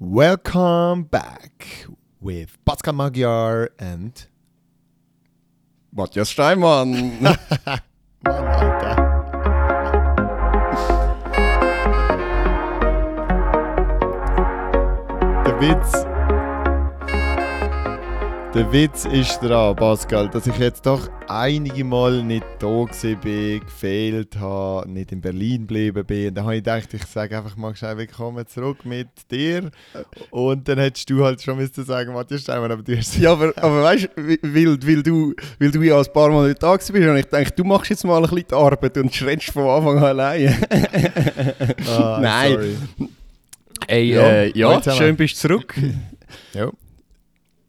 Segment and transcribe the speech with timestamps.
[0.00, 1.86] Welcome back
[2.20, 4.26] with Pascal Magyar and.
[5.92, 7.20] Matthias Steinmann.
[7.20, 7.36] Mann,
[8.24, 8.94] Alter.
[15.44, 16.07] Der Witz.
[18.54, 22.86] Der Witz ist dran, Pascal, dass ich jetzt doch einige Mal nicht da
[23.22, 26.28] bin, gefehlt habe, nicht in Berlin geblieben bin.
[26.28, 29.70] Und dann habe ich gedacht, ich sage einfach mal schnell willkommen zurück mit dir.
[30.30, 33.52] Und dann hättest du halt schon müssen sagen, Matthias Steinmann, aber du hast ja, aber,
[33.56, 36.90] aber weißt du, weil, weil, du, weil du ja ein paar Mal nicht da bist,
[36.90, 39.98] und ich denke, du machst jetzt mal ein bisschen die Arbeit und schrennst von Anfang
[39.98, 40.56] an alleine.
[41.86, 42.52] Ah, Nein.
[42.52, 42.76] sorry.
[43.88, 45.74] Ey, Ja, äh, ja, schön bist du zurück.
[46.54, 46.70] Ja.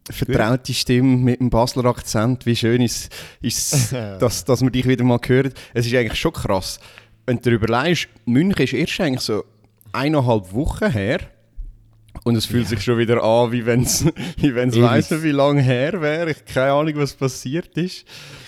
[0.10, 5.04] Vertraute Stimme mit dem Basler Akzent, wie schön ist es, dass, dass man dich wieder
[5.04, 5.54] mal hört.
[5.74, 6.80] Es ist eigentlich schon krass.
[7.26, 9.44] Wenn du dir überlegst, München ist erst eigentlich so
[9.92, 11.20] eineinhalb Wochen her.
[12.24, 14.04] Und es fühlt sich schon wieder an, wie wenn es
[14.38, 16.32] wie weiss nicht, wie lange her wäre.
[16.32, 18.06] Ich habe keine Ahnung, was passiert ist.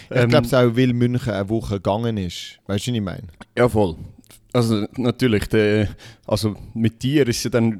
[0.09, 2.59] Ich Ähm, glaube es auch, weil München eine Woche gegangen ist.
[2.67, 3.27] Weißt du, was ich meine?
[3.58, 3.95] Ja, voll.
[4.52, 5.88] Also natürlich, der,
[6.27, 7.80] also mit dir ist es ja dann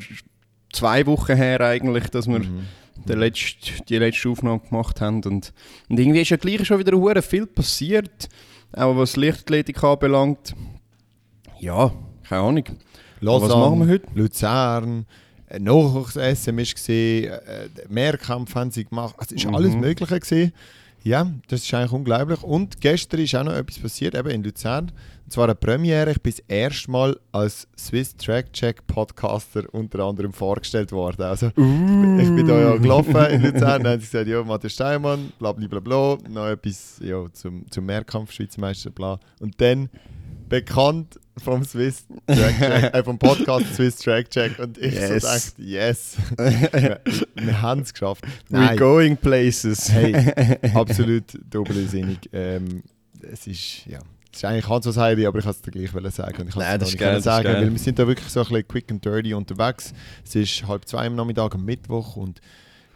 [0.72, 2.68] zwei Wochen her eigentlich, dass wir Mhm.
[3.08, 5.18] Den letzte, die letzte Aufnahme gemacht haben.
[5.24, 5.54] Und,
[5.90, 8.30] und irgendwie ist ja gleich schon wieder hure viel passiert,
[8.74, 10.56] auch was Lichtathletik anbelangt.
[11.60, 11.92] Ja,
[12.28, 12.64] keine Ahnung.
[13.20, 14.08] Lausanne, was machen wir heute?
[14.16, 15.06] Luzern,
[15.48, 19.16] ein Nachwuchs-SM war, äh, Mehrkampf haben sie gemacht.
[19.18, 19.56] Also, es war Mhm.
[19.58, 20.20] alles Mögliche.
[20.20, 20.54] Gewesen.
[21.04, 22.44] Ja, das ist eigentlich unglaublich.
[22.44, 24.92] Und gestern ist auch noch etwas passiert, eben in Luzern.
[25.26, 26.12] Und zwar eine Premiere.
[26.12, 31.24] Ich bin das erste Mal als Swiss Track Check Podcaster unter anderem vorgestellt worden.
[31.24, 35.32] Also, ich bin da ja gelaufen in Luzern, dann haben sie gesagt, ja, Matthias Steinmann,
[35.40, 39.20] bla bla bla bla, noch etwas ja, zum, zum Mehrkampf, Schweizer Meister, bla.
[39.40, 39.90] Und dann
[40.50, 45.22] bekannt vom Swiss Track Check, äh, vom Podcast Swiss Track Check und ich Yes.
[45.24, 47.02] so dachte, yes, wir,
[47.36, 48.24] wir haben es geschafft.
[48.26, 49.90] We're Nein, going places.
[49.92, 50.14] hey,
[50.74, 52.20] absolut doppelsinnig.
[52.34, 52.84] Ähm,
[53.22, 54.00] es ist, ja,
[54.32, 56.42] es ist eigentlich Hans Heidi, aber ich kann es gleich sagen.
[56.42, 57.56] Und ich Nein, das ist geil, ist sagen, geil.
[57.62, 59.94] weil wir sind da wirklich so ein bisschen quick and dirty unterwegs.
[60.26, 62.42] Es ist halb zwei am Nachmittag am Mittwoch und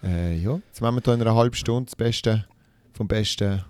[0.04, 2.46] äh, ja, jetzt werden wir da in einer halben Stunde das Beste
[2.94, 3.64] vom Besten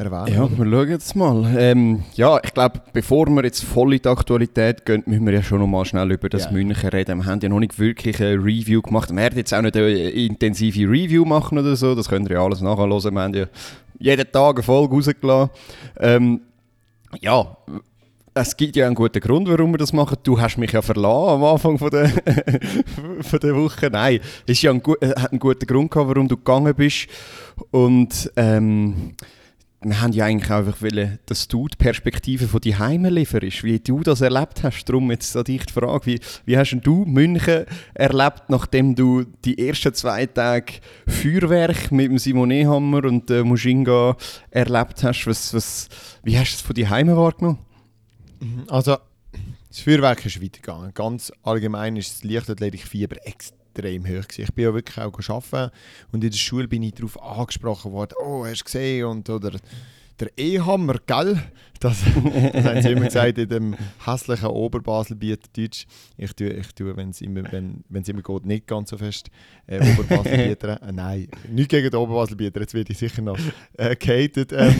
[0.00, 0.34] erwähnen.
[0.34, 1.54] Ja, wir schauen jetzt mal.
[1.58, 5.42] Ähm, ja, ich glaube, bevor wir jetzt voll in die Aktualität gehen, müssen wir ja
[5.42, 6.52] schon noch mal schnell über das Ja.
[6.52, 7.18] München reden.
[7.18, 9.10] Wir haben ja noch nicht wirklich eine Review gemacht.
[9.10, 11.94] Wir werden jetzt auch nicht eine intensive Review machen oder so.
[11.94, 12.90] Das könnt ihr ja alles nachhören.
[12.90, 13.46] Wir haben ja
[13.98, 15.50] jeden Tag eine Folge rausgelassen.
[15.98, 16.40] Ähm,
[17.20, 17.56] ja,
[18.32, 20.16] es gibt ja einen guten Grund, warum wir das machen.
[20.22, 22.08] Du hast mich ja verlassen am Anfang von der,
[23.20, 23.90] von der Woche.
[23.90, 27.08] Nein, es ist ja ein, äh, hat einen guten Grund gehabt, warum du gegangen bist.
[27.70, 29.14] Und ähm,
[29.82, 33.78] wir haben ja eigentlich einfach wollen, dass du die Perspektive von die Heime lieferst, wie
[33.78, 34.84] du das erlebt hast.
[34.84, 37.64] Darum jetzt an dich die Frage, wie, wie hast du München
[37.94, 40.74] erlebt, nachdem du die ersten zwei Tage
[41.06, 44.16] Feuerwerk mit dem Simone-Hammer und der Mushinga
[44.50, 45.26] erlebt hast?
[45.26, 45.88] Was, was,
[46.22, 47.58] wie hast du es von die Heime wahrgenommen?
[48.68, 48.98] Also,
[49.68, 50.92] das Feuerwerk ist weitergegangen.
[50.92, 54.28] Ganz allgemein ist das Leichtathletikfieber extrem hoch.
[54.28, 54.42] Gewesen.
[54.42, 55.72] Ich bin ja wirklich auch arbeiten
[56.12, 59.06] und in der Schule bin ich darauf angesprochen worden, oh, hast du gesehen?
[59.06, 59.52] Und, oder
[60.20, 61.42] der E-Hammer, gell?
[61.80, 62.02] Das,
[62.52, 65.86] das haben sie immer gesagt in dem hässlichen Oberbaselbieter Deutsch.
[66.18, 69.30] Ich tue, ich tue wenn es immer, wenn, wenn's immer geht, nicht ganz so fest
[69.66, 70.82] äh, Oberbaselbieter.
[70.82, 73.38] äh, nein, nicht gegen den Oberbaselbieter, jetzt werde ich sicher noch
[73.78, 74.52] äh, gehatet.
[74.52, 74.74] Ähm,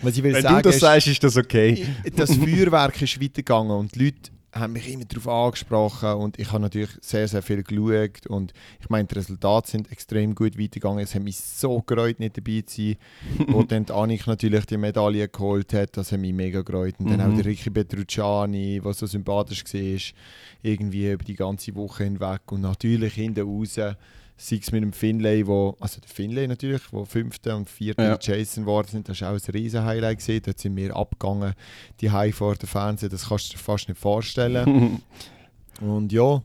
[0.00, 1.86] was ich will Wenn sagen, du das ist, sagst, ist das okay.
[2.16, 6.62] das Feuerwerk ist weitergegangen und die Leute haben mich immer darauf angesprochen und ich habe
[6.62, 11.02] natürlich sehr, sehr viel geschaut und ich meine, die Resultate sind extrem gut weitergegangen.
[11.02, 12.96] Es hat mich so gefreut, nicht dabei zu sein,
[13.48, 16.94] wo dann die Annik natürlich die Medaille geholt hat, das hat mich mega gefreut.
[16.98, 17.32] Und dann Mhm.
[17.32, 20.14] auch der Ricky Petrucciani, der so sympathisch war,
[20.62, 23.78] irgendwie über die ganze Woche hinweg und natürlich hinten raus,
[24.36, 28.18] sei es mit dem Finlay, wo, also der Finlay natürlich, wo fünfte und vierte Ja.
[28.20, 30.42] Jason geworden sind, das war auch ein riesen Highlight gesehen.
[30.44, 31.54] Dort sind wir abgegangen,
[32.00, 35.00] die High vor dem Fernsehen, das kannst du dir fast nicht vorstellen.
[35.80, 36.42] und ja,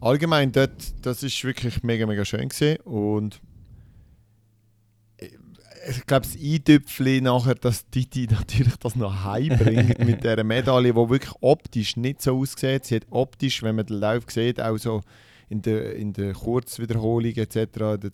[0.00, 0.72] allgemein dort,
[1.02, 3.40] das ist wirklich mega, mega schön gesehen und
[5.18, 5.32] ich-
[5.88, 10.96] ich glaube, das Eintüpfchen nachher, dass Titi natürlich das noch heimbringt mit dieser Medaille, die
[11.10, 12.86] wirklich optisch nicht so aussieht.
[12.86, 15.02] Sie hat optisch, wenn man den Lauf sieht, auch so
[15.48, 18.08] in der, in der Kurzwiederholung etc., da, da,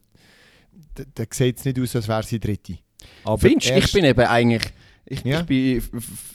[1.14, 2.78] da sieht es nicht aus, als wäre sie Dritte.
[3.24, 3.78] Aber Findest du?
[3.78, 4.72] Ich bin eben eigentlich.
[5.06, 5.40] Ich, Ja.
[5.40, 5.82] ich bin,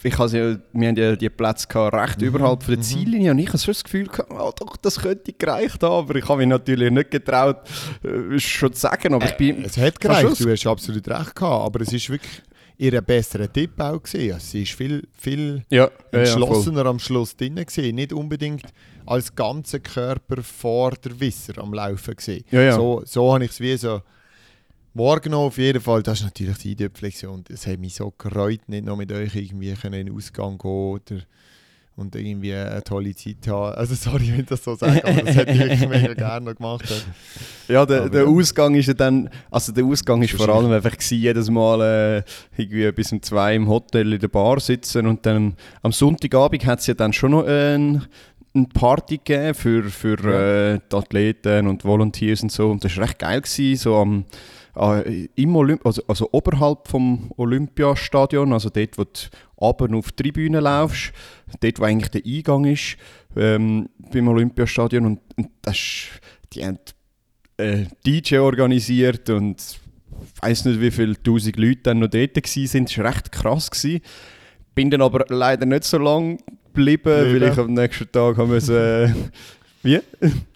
[0.03, 2.27] ich also ja, wir haben ja die Plätze gehabt, recht Mhm.
[2.27, 2.83] überhalb von der Mhm.
[2.83, 6.15] Ziellinie und ich habe so das Gefühl gehabt, ah, doch, das könnte gereicht haben, aber
[6.15, 7.57] ich habe mich natürlich nicht getraut,
[8.03, 9.63] äh, schon zu sagen, aber ich bin...
[9.63, 12.41] Es hat gereicht, du hast absolut recht gehabt, aber es ist wirklich
[12.77, 14.37] ihr besserer Tipp auch gesehen.
[14.41, 17.95] Sie ist viel, viel ja, ja, ja, entschlossener am Schluss drin gewesen.
[17.95, 18.63] Nicht unbedingt
[19.05, 22.43] als ganzen Körper vor der Wisser am Laufen gesehen.
[22.51, 22.75] Ja, ja.
[22.75, 24.01] So, so habe ich es wie so
[24.93, 25.47] wahrgenommen.
[25.47, 27.43] Auf jeden Fall, das ist natürlich die Eidöpflexion.
[27.47, 30.69] Das hat mich so gereut, nicht noch mit euch irgendwie können in den Ausgang gehen
[30.69, 31.21] oder
[31.97, 33.73] und irgendwie eine tolle Zeit haben.
[33.75, 36.55] Also sorry, wenn ich das so sage, aber das hätte ich wirklich mega gerne noch
[36.55, 36.83] gemacht.
[37.67, 38.27] Ja, der, der.
[38.27, 42.61] Ausgang ist ja dann, also der Ausgang ist vor allem einfach gewesen, jedes Mal äh,
[42.61, 46.79] irgendwie bis um zwei im Hotel in der Bar sitzen und dann am Sonntagabend hat
[46.79, 48.05] es ja dann schon noch ein,
[48.55, 53.03] eine Party gegeben für, für äh, die Athleten und Volunteers und so und das war
[53.03, 54.25] recht geil gewesen, so am
[54.75, 59.11] äh, im Olymp also, also oberhalb vom Olympiastadion, also dort, wo du
[59.59, 61.13] runter auf die Tribüne laufst,
[61.59, 62.97] dort, wo eigentlich der Eingang ist,
[63.35, 66.07] ähm, beim Olympiastadion und, und das ist,
[66.53, 66.79] die haben
[67.57, 69.61] äh, DJ organisiert und
[70.33, 72.85] ich weiß nicht, wie viele tausend Leute dann noch dort waren.
[72.85, 73.69] Das war recht krass.
[73.69, 74.01] Gewesen.
[74.73, 76.37] Bin dann aber leider nicht so lange
[76.75, 79.09] geblieben, weil ich am nächsten Tag haben müssen, äh,
[79.83, 79.99] Wie?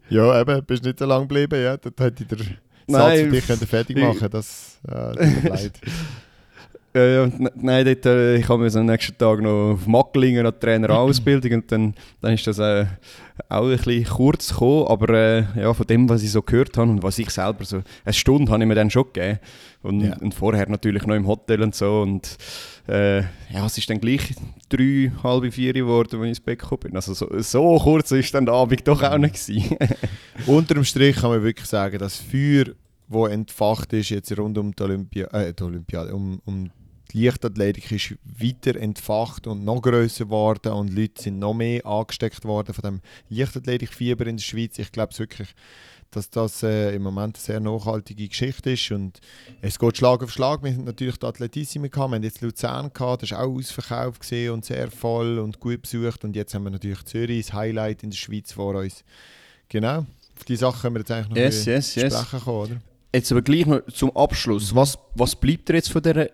[0.10, 1.78] Ja, eben, bist nicht so lange geblieben, ja.
[1.78, 2.58] Dort hätte ich den
[2.88, 5.72] Satz für dich können fertig machen Das ja, tut mir leid.
[6.92, 10.60] Ja, ja, n- nein, dort, äh, ich habe am nächsten Tag noch auf Macklingen an
[10.60, 12.88] Trainerausbildung und dann, dann ist das äh,
[13.48, 16.90] auch ein bisschen kurz gekommen, aber äh, ja, von dem, was ich so gehört habe
[16.90, 19.38] und was ich selber so, eine Stunde habe ich mir dann schon gegeben
[19.84, 20.18] und, Ja.
[20.18, 22.36] und vorher natürlich noch im Hotel und so und
[22.90, 23.20] äh,
[23.52, 24.34] ja, es ist dann gleich
[24.68, 26.96] drei, halb vier geworden, als ich ins Bett gekommen bin.
[26.96, 29.78] Also so, so kurz ist dann der Abend doch auch nicht gewesen.
[30.48, 32.66] Unterm Strich kann man wirklich sagen, das Feuer,
[33.08, 36.70] das entfacht ist, jetzt rund um die Olympia, äh, Olympiade, um, um
[37.12, 42.46] die Leichtathletik ist weiter entfacht und noch grösser geworden und Leute sind noch mehr angesteckt
[42.46, 44.78] worden von dem Leichtathletikfieber in der Schweiz.
[44.78, 45.50] Ich glaube wirklich,
[46.12, 49.20] dass das äh, im Moment eine sehr nachhaltige Geschichte ist und
[49.62, 50.64] es geht Schlag auf Schlag.
[50.64, 54.22] Wir haben natürlich die Athletissime gehabt, wir haben jetzt Luzern gehabt, das war auch ausverkauft
[54.22, 58.04] gesehen und sehr voll und gut besucht und jetzt haben wir natürlich Zürich, das Highlight
[58.04, 59.04] in der Schweiz vor uns.
[59.68, 62.14] Genau, auf die Sachen können wir jetzt eigentlich noch Yes, yes, yes.
[62.14, 62.82] sprechen kommen, oder?
[63.14, 64.76] Jetzt aber gleich noch zum Abschluss.
[64.76, 66.30] Was, was bleibt dir jetzt von dieser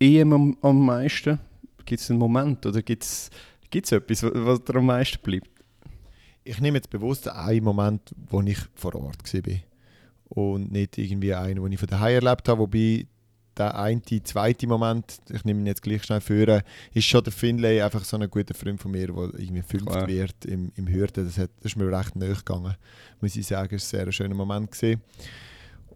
[0.00, 1.38] EM am, am meisten?
[1.84, 3.30] Gibt es einen Moment oder gibt es
[3.70, 5.50] etwas, wa- was dir am meisten bleibt?
[6.42, 9.54] Ich nehme jetzt bewusst einen Moment, wo ich vor Ort war.
[10.30, 12.60] Und nicht irgendwie einen, den ich von daheim erlebt habe.
[12.62, 13.06] Wobei
[13.56, 16.62] der eine, zweite Moment, ich nehme ihn jetzt gleich schnell vor,
[16.94, 20.06] ist schon der Finlay, einfach so ein guter Freund von mir, der irgendwie fünft Klar.
[20.08, 21.26] wird im, im Hürden.
[21.26, 22.74] Das, hat, das ist mir recht nahe gegangen,
[23.20, 23.74] muss ich sagen.
[23.74, 24.70] Es war ein sehr schöner Moment.
[24.70, 25.02] Gewesen.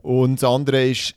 [0.02, 1.14] Und das andere ist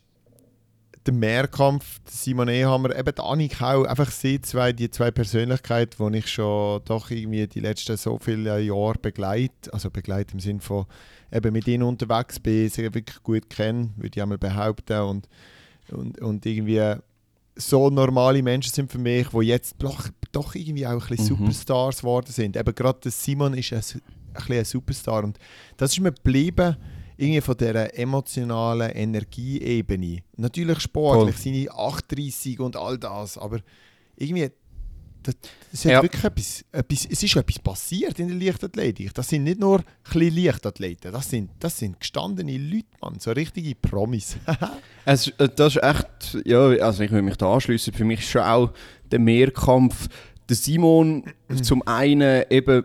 [1.07, 6.19] der Mehrkampf, Simon Ehammer, eben der Annik auch, einfach sie zwei, die zwei Persönlichkeiten, die
[6.19, 10.85] ich schon doch irgendwie die letzten so viele Jahre begleite, also begleite im Sinne von
[11.31, 15.27] eben mit ihnen unterwegs bin, sie wirklich gut kenne, würde ich einmal behaupten und,
[15.91, 16.95] und, und irgendwie
[17.55, 21.45] so normale Menschen sind für mich, die jetzt doch, doch irgendwie auch ein bisschen Mhm.
[21.45, 22.55] Superstars geworden sind.
[22.55, 24.01] Eben gerade der Simon ist ein, ein
[24.35, 25.39] bisschen ein Superstar und
[25.77, 26.77] das ist mir geblieben,
[27.17, 30.19] irgendwie von dieser emotionalen Energieebene.
[30.37, 33.59] Natürlich sportlich, seine 38 und all das, aber
[34.15, 34.49] irgendwie,
[35.23, 35.35] das,
[35.73, 36.01] es, hat Ja.
[36.03, 39.13] wirklich etwas, etwas, es ist etwas passiert in der Leichtathletik.
[39.13, 43.75] Das sind nicht nur kleine Leichtathleten, das sind, das sind gestandene Leute, Mann, so richtige
[43.75, 44.37] Promis.
[45.05, 47.93] Es, äh, das ist echt, ja, also ich will mich da anschließen.
[47.93, 48.73] Für mich ist schon auch
[49.09, 50.09] der Mehrkampf.
[50.49, 51.23] Der Simon
[51.63, 52.83] zum einen eben,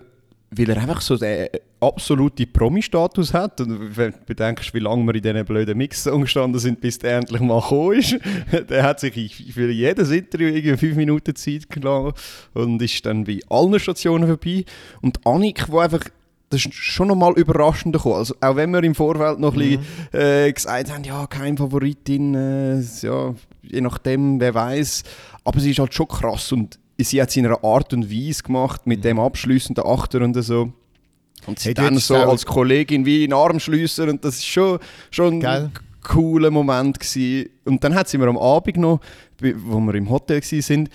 [0.53, 1.49] weil er einfach so den
[1.83, 3.61] absoluten Promi-Status hat.
[3.61, 7.19] Und wenn du bedenkst, wie lange wir in diesen blöden Mix-Song gestanden sind, bis der
[7.19, 8.17] endlich mal gekommen ist.
[8.71, 12.15] der hat sich für jedes Interview irgendwie fünf Minuten Zeit gelassen
[12.55, 14.65] und ist dann bei allen Stationen vorbei.
[15.01, 16.05] Und Annik, wo einfach
[16.53, 18.17] das ist schon nochmal überraschend gekommen.
[18.17, 22.35] Also, auch wenn wir im Vorfeld noch ein bisschen äh, gesagt haben, ja, kein Favoritin,
[22.35, 25.03] äh, ja, je nachdem, wer weiß.
[25.45, 28.43] Aber sie ist halt schon krass und sie hat es in einer Art und Weise
[28.43, 30.73] gemacht, mit dem abschließenden Achter und so.
[31.47, 34.79] Und sie Hey, dann so als Kollegin wie in Arm schliessen und das ist schon,
[35.11, 35.73] schon ein
[36.03, 37.51] cooler Moment gewesen.
[37.65, 39.01] Und dann hat sie mir am Abend noch,
[39.41, 40.89] wo wir im Hotel waren,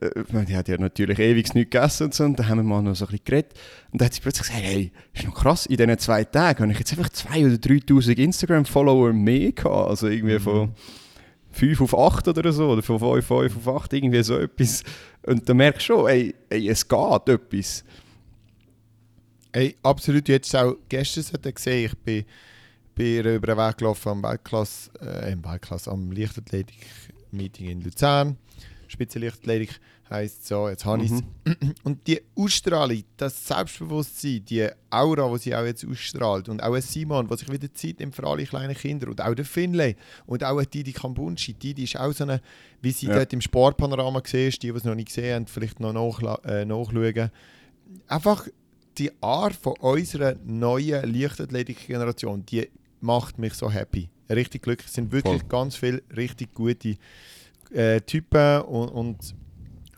[0.00, 2.82] äh, die hat ja natürlich ewig nichts gegessen und so, und dann haben wir mal
[2.82, 3.52] noch so ein bisschen geredet.
[3.92, 6.72] Und dann hat sie plötzlich gesagt, hey, ist noch krass, in diesen zwei Tagen habe
[6.72, 9.90] ich jetzt einfach 2'000 oder 3'000 Instagram-Follower mehr gehabt.
[9.90, 10.72] Also irgendwie von
[11.52, 14.82] 5 auf 8 oder so, oder von 5, 5 auf 8, irgendwie so etwas.
[15.26, 17.84] Und dann merkst du schon, ey, ey es geht etwas.
[19.54, 20.28] Ey, absolut.
[20.28, 22.24] Jetzt auch gestern er gesehen, ich bin,
[22.96, 28.36] bin über den Weg gelaufen am Weltklasse, äh, im Weltklasse, am Leichtathletik-Meeting in Luzern.
[28.88, 29.80] Spitzenleichtathletik
[30.10, 31.22] heisst so, jetzt habe ich es.
[31.84, 37.28] Und die Ausstrahlung, das Selbstbewusstsein, die Aura, die sie auch jetzt ausstrahlt und auch Simon,
[37.28, 39.94] der sich wieder Zeit nimmt für alle kleinen Kinder und auch der Finlay
[40.26, 41.54] und auch Didi Kambunchi.
[41.54, 42.40] Didi ist auch so eine,
[42.82, 43.14] wie sie Ja.
[43.14, 46.64] dort im Sportpanorama siehst, die, die es noch nicht gesehen haben, vielleicht noch nachla- äh,
[46.64, 47.30] nachschauen.
[48.08, 48.46] Einfach
[48.98, 52.68] die Art von unserer neuen Leichtathletik-Generation, die
[53.00, 54.08] macht mich so happy.
[54.30, 54.88] Richtig glücklich.
[54.88, 55.48] Es sind wirklich Voll.
[55.48, 56.96] ganz viele richtig gute
[57.72, 59.34] äh, Typen und, und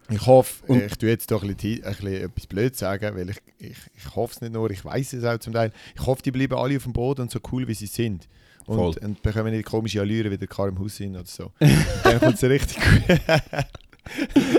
[0.09, 3.31] ich hoffe, Und- ich tue jetzt doch ein bisschen, ein bisschen etwas blöd sagen, weil
[3.31, 5.73] ich, ich, ich hoffe es nicht nur, ich weiß es auch zum Teil.
[5.95, 8.29] Ich hoffe, die bleiben alle auf dem Boden und so cool, wie sie sind.
[8.67, 8.97] Und, Voll.
[9.05, 11.53] und bekommen nicht komische Allüren wie der Karim Hussein oder so.
[12.05, 13.21] Dann kommt es richtig gut.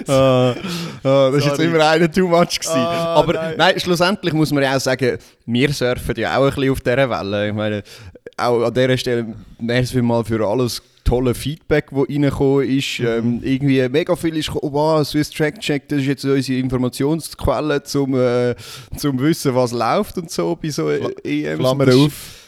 [0.08, 0.52] Ah,
[1.04, 2.60] ah, das war jetzt immer einer too much.
[2.60, 2.72] Gewesen.
[2.76, 3.56] Ah, Aber nein.
[3.58, 3.80] nein.
[3.80, 7.48] schlussendlich muss man ja auch sagen, wir surfen ja auch ein bisschen auf dieser Welle.
[7.50, 7.84] Ich meine,
[8.38, 9.26] auch an dieser Stelle,
[9.60, 13.00] merci mal für alles tolle Feedback, das reingekommen ist.
[13.00, 17.82] Ähm, irgendwie mega viel ist gekommen, wow, Swiss Track Check, das ist jetzt unsere Informationsquelle,
[17.84, 18.56] zum, äh,
[18.98, 21.60] zum wissen, was läuft und so bei so Kla- EMs.
[21.60, 22.47] Klammer auf.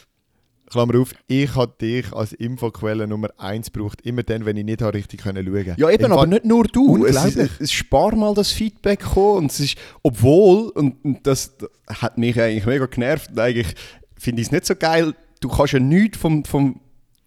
[0.70, 4.82] Klammer auf, ich habe dich als Infoquelle Nummer 1 gebraucht, immer dann, wenn ich nicht
[4.82, 5.80] habe richtig können schauen konnte.
[5.80, 7.04] Ja, eben, aber nicht nur du.
[7.04, 7.50] Es, ist, Unglaublich.
[7.58, 11.70] es ist paar Mal das Feedback gekommen und es ist, obwohl, und und das, das
[12.02, 13.74] hat mich eigentlich mega genervt, eigentlich
[14.16, 16.80] finde ich es nicht so geil, du kannst ja nichts vom, vom,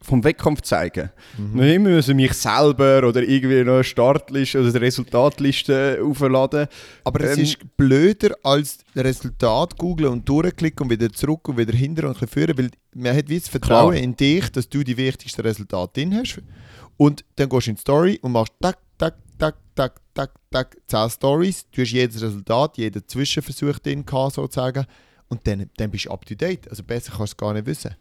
[0.03, 1.09] vom Wettkampf zeigen.
[1.37, 1.57] Mhm.
[1.57, 6.67] Noch immer müssen mich selber oder irgendwie noch eine Startliste oder eine Resultatliste aufladen.
[7.03, 11.73] Aber es Ähm, ist blöder als Resultat googlen und durchklicken und wieder zurück und wieder
[11.73, 14.03] hinter und führen, weil man hat wie das Vertrauen Klar.
[14.03, 16.41] in dich, dass du die wichtigsten Resultate drin hast.
[16.97, 20.77] Und dann gehst du in die Story und machst tak, tak, tak, tak, tak, tak,
[20.87, 21.65] 10 Stories.
[21.71, 24.85] Du hast jedes Resultat, jeden Zwischenversuch drin gehabt, sozusagen.
[25.29, 26.69] Und dann, dann bist du up to date.
[26.69, 27.95] Also besser kannst du es gar nicht wissen.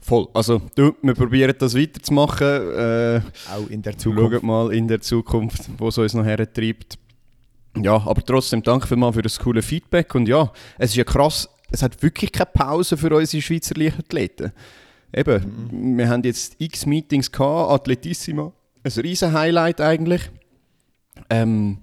[0.00, 0.28] Voll.
[0.32, 2.46] Also, du, wir probieren das weiterzumachen.
[2.46, 3.20] Äh,
[3.52, 4.32] Auch in der Zukunft.
[4.32, 6.98] Schauen mal in der Zukunft, wo es uns noch hertreibt.
[7.76, 10.14] Ja, aber trotzdem danke vielmals für das coole Feedback.
[10.14, 14.52] Und ja, es ist ja krass, es hat wirklich keine Pause für unsere Schweizer Leichtathleten.
[15.14, 18.52] Eben, wir haben jetzt x Meetings gehabt, Athletissima,
[18.82, 20.30] ein riesen Highlight eigentlich.
[21.30, 21.78] Ähm,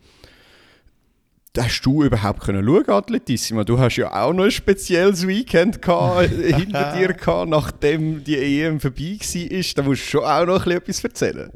[1.64, 3.64] hast du überhaupt können schauen, Athletissima?
[3.64, 8.80] Du hast ja auch noch ein spezielles Weekend gehabt, hinter dir gehabt, nachdem die EM
[8.80, 9.64] vorbei war.
[9.76, 11.52] Da musst du schon auch noch ein bisschen etwas erzählen.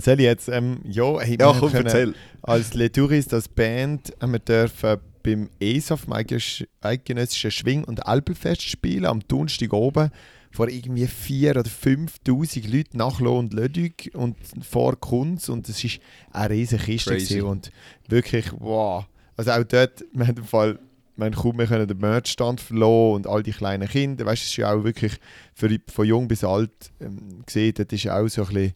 [0.00, 2.14] Soll ich jetzt, ähm, ja, hey, Ja, komm, können erzähl.
[2.40, 8.06] Als Les Touristes, als Band, haben wir dürfen beim ESAF, dem Eidgenöss- Eidgenössischen Schwing- und
[8.06, 10.10] Alpenfest spielen, am Donnerstag oben,
[10.52, 15.82] vor irgendwie 4.000 oder 5'000 Leuten nach Lo und Lödig und vor Kunz und es
[15.82, 15.90] war
[16.32, 17.40] eine riesige Kiste Crazy.
[17.40, 17.70] und
[18.08, 19.04] wirklich, wow.
[19.36, 20.78] Also auch dort, wir haben im Fall,
[21.16, 24.44] wir haben kaum mehr können den Merchstand verloren und all die kleinen Kinder, weißt du,
[24.44, 25.14] es ist ja auch wirklich
[25.54, 28.72] für, von jung bis alt ähm, gesehen, das ist auch so ein bisschen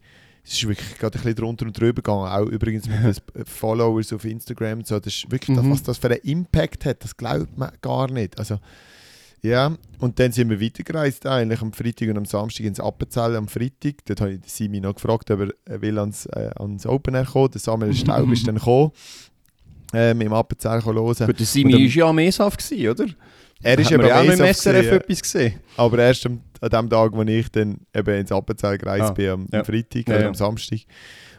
[0.49, 2.29] es ist wirklich gerade ein bisschen drunter und drüber gegangen.
[2.29, 2.99] Auch übrigens mit
[3.35, 4.85] den Followers auf Instagram.
[4.85, 5.73] So, das ist wirklich, das, Mhm.
[5.73, 8.39] was das für einen Impact hat, das glaubt man gar nicht.
[8.39, 8.61] Also,
[9.43, 13.49] ja, und dann sind wir weitergereist, eigentlich am Freitag und am Samstag ins Appenzell am
[13.49, 14.05] Freitag.
[14.07, 17.51] Dort habe ich Simi noch gefragt, ob er will ans, äh, ans Open Air kommen.
[17.51, 18.93] Der Samuel Staub ist dann gekommen,
[19.93, 21.15] ähm, im Appenzell hören.
[21.37, 23.07] Der Simi war ja am ESAF, gewesen, oder?
[23.63, 25.61] Er ist eben auch im SRF etwas gesehen.
[25.77, 29.29] Aber erst am, an dem Tag, wo ich dann eben ins Appenzell gereist Ah, bin,
[29.31, 29.61] am, ja.
[29.61, 30.29] am Freitag Ja, oder ja.
[30.29, 30.81] am Samstag.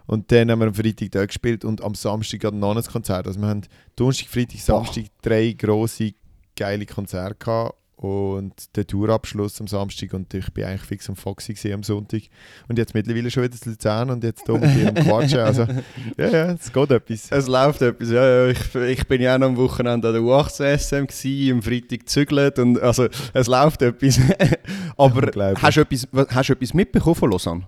[0.08, 3.27] Und dann haben wir am Freitag dort gespielt und am Samstag gerade noch ein Konzert.
[3.27, 3.62] Also wir haben
[3.96, 6.13] Donnerstag, Freitag, Samstag drei grosse,
[6.56, 11.74] geile Konzerte gehabt und den Tourabschluss am Samstag und ich bin eigentlich fix am Foxy
[11.74, 12.22] am Sonntag.
[12.68, 15.39] Und jetzt mittlerweile schon wieder in Luzern und jetzt hier mit dir am Quatschen.
[15.39, 15.63] Also
[16.18, 17.32] ja, ja, es geht etwas.
[17.32, 18.48] Es läuft etwas, ja, ja.
[18.51, 22.60] Ich, ich bin ja auch noch am Wochenende an der U18 SM, am Freitag gezügelt
[22.60, 24.20] und also es läuft etwas.
[24.98, 25.62] Aber Unglaublich.
[25.63, 27.68] hast du, etwas, was- hast du etwas mitbekommen von Lausanne?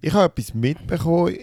[0.00, 1.36] Ich habe etwas mitbekommen.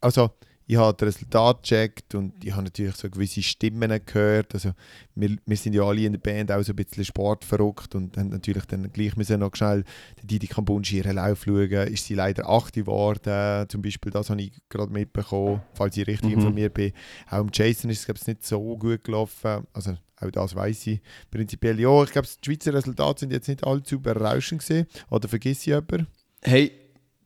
[0.00, 0.30] Also,
[0.66, 4.54] ich habe das Resultat gecheckt und ich habe natürlich so gewisse Stimmen gehört.
[4.54, 4.72] Also,
[5.14, 8.30] wir, wir sind ja alle in der Band auch so ein bisschen sportverrückt und haben
[8.30, 9.84] natürlich dann gleich müssen noch schnell
[10.22, 11.70] die Didi Kambunji ihren Lauf schauen.
[11.88, 14.10] Ist sie leider 8 geworden, zum Beispiel.
[14.12, 16.38] Das habe ich gerade mitbekommen, falls ich richtig Mhm.
[16.38, 16.92] informiert bin.
[17.30, 19.66] Auch im Jason ist es glaube ich, nicht so gut gelaufen.
[19.72, 21.00] Also, auch das weiß ich.
[21.30, 22.02] Prinzipiell ja.
[22.04, 24.86] Ich glaube, die Schweizer Resultate sind jetzt nicht allzu berauschend gewesen.
[25.10, 26.06] Oder vergiss ich jemanden?
[26.42, 26.72] Hey,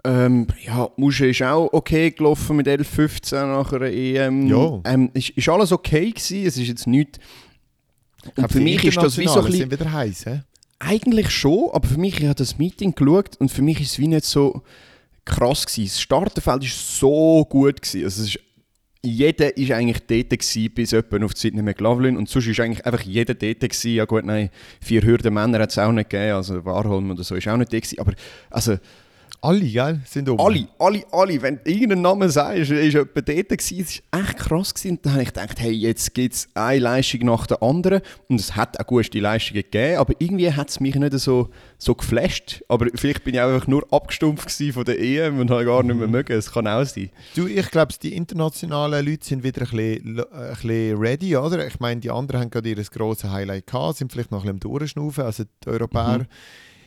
[0.05, 4.47] ähm, ja, Musche ist auch okay gelaufen mit 11, 15 nach einer EM.
[4.47, 4.81] Ja.
[4.85, 7.19] Ähm, ist, ist alles okay gewesen, es ist jetzt nicht...
[8.25, 9.71] Ich Und für die mich ist das wie so ein bisschen...
[9.71, 10.43] wieder heiß, hä?
[10.81, 13.99] Eigentlich schon, aber für mich, ich habe das Meeting geschaut und für mich ist es
[13.99, 14.63] wie nicht so
[15.25, 15.87] krass gewesen.
[15.87, 18.05] Das Starterfeld war so gut gewesen.
[18.05, 18.39] Also ist,
[19.03, 23.03] jeder ist eigentlich dort gewesen, bis jemand auf Sydney McLaughlin und sonst ist eigentlich einfach
[23.03, 23.95] jeder dort gewesen.
[23.95, 24.51] Ja gut, nein,
[24.81, 27.73] vier Hürden Männer hat es auch nicht gegeben, also Warholm oder so ist auch nicht
[27.73, 28.01] dort gewesen.
[28.01, 28.13] Aber
[28.51, 28.77] also,
[29.41, 30.01] Alle, gell?
[30.05, 30.43] Sind oben.
[30.43, 31.41] Alle, alle, alle.
[31.41, 33.81] Wenn du irgendeinen Namen sagst, ist jemand dort gewesen.
[33.81, 34.75] Es war echt krass.
[34.75, 34.91] Gewesen.
[34.97, 38.01] Und dann habe ich gedacht, hey, jetzt gibt es eine Leistung nach der anderen.
[38.29, 41.95] Und es hat auch gute Leistungen gegeben, aber irgendwie hat es mich nicht so, so
[41.95, 42.65] geflasht.
[42.69, 45.97] Aber vielleicht bin ich auch einfach nur abgestumpft von der EM und habe gar nicht
[45.97, 46.37] mehr mögen.
[46.37, 47.11] Es kann auch sein.
[47.37, 51.65] Du, ich glaube, die internationalen Leute sind wieder ein bisschen, ein bisschen ready, oder?
[51.67, 54.73] Ich meine, die anderen haben gerade ihr grosses Highlight gehabt, sind vielleicht noch ein bisschen
[54.73, 56.19] am Durchschnaufen, also die Europäer.
[56.19, 56.27] Mhm.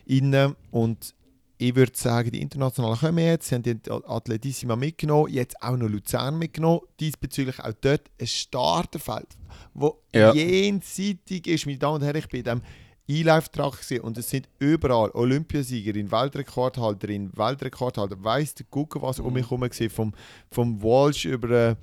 [0.06, 0.56] Innen.
[0.72, 1.14] Und
[1.62, 5.88] ich würde sagen, die Internationalen kommen jetzt, sie haben die Atletissima mitgenommen, jetzt auch noch
[5.88, 9.28] Luzern mitgenommen, diesbezüglich auch dort ein Starterfeld,
[9.76, 10.34] das ja.
[10.34, 11.68] jenseitig ist.
[11.68, 12.62] Meine Damen und Herren, ich bin in diesem
[13.08, 19.62] E-Live-Trakt und es sind überall Olympiasiegerin, Weltrekordhalterin, Weltrekordhalter, weiss der Gucken, was um mich herum
[19.62, 20.14] war, vom,
[20.50, 21.76] vom Walsh über äh,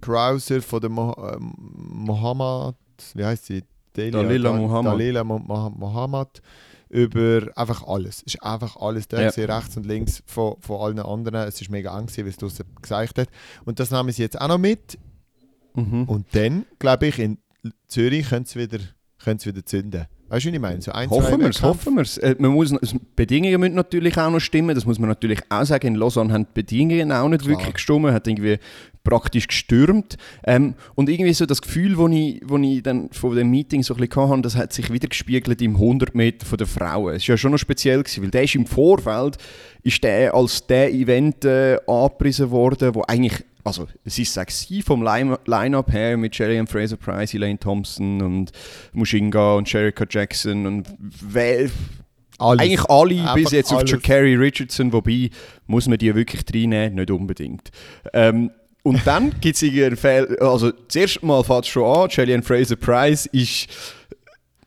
[0.00, 2.76] Krauser, von der Mo äh, Mohammed,
[3.14, 3.64] wie heißt sie?
[3.96, 4.92] Delia, Dalila Mohammed.
[4.92, 6.40] Dalila Mohammed
[6.94, 8.18] über einfach alles.
[8.18, 9.30] Es ist einfach alles da, ja.
[9.30, 11.48] rechts und links von, von allen anderen.
[11.48, 12.48] Es ist mega eng, wie es du
[12.80, 13.30] gesagt hast.
[13.64, 14.96] Und das nehmen sie jetzt auch noch mit.
[15.74, 16.04] Mhm.
[16.04, 17.38] Und dann, glaube ich, in
[17.88, 18.78] Zürich können sie wieder,
[19.26, 20.06] wieder zünden.
[20.34, 20.82] Weißt du, wie ich meine?
[20.82, 22.18] So ein, hoffen wir es, hoffen wir es.
[22.18, 25.86] Äh, die Bedingungen müssen natürlich auch noch stimmen, das muss man natürlich auch sagen.
[25.86, 27.56] In Lausanne haben die Bedingungen auch nicht Klar.
[27.56, 28.58] wirklich gestimmt, hat irgendwie
[29.04, 30.16] praktisch gestürmt.
[30.44, 33.94] Ähm, und irgendwie so das Gefühl, das ich, wo ich dann von dem Meeting so
[33.94, 37.14] ein bisschen hatte, das hat sich wieder gespiegelt im 100 Meter von der Frauen.
[37.14, 39.38] Es war ja schon noch speziell, gewesen, weil der ist im Vorfeld
[39.84, 45.02] ist der als der Event äh, angepriesen worden, wo eigentlich also es ist sexy vom
[45.02, 48.52] Line-Up her mit Jerry and Fraser Price, Elaine Thompson und
[48.92, 51.70] Mushinga und Sherika Jackson und wer,
[52.38, 52.60] alles.
[52.60, 53.94] eigentlich alle Einfach bis jetzt alles.
[53.94, 55.30] auf Carrie Richardson, wobei
[55.66, 57.70] muss man die wirklich reinnehmen, nicht unbedingt.
[58.12, 58.50] Ähm,
[58.82, 62.34] und dann gibt es irgendwie Fehler, also das erste Mal fängt es schon an, Jelly
[62.34, 63.68] and Fraser Price ist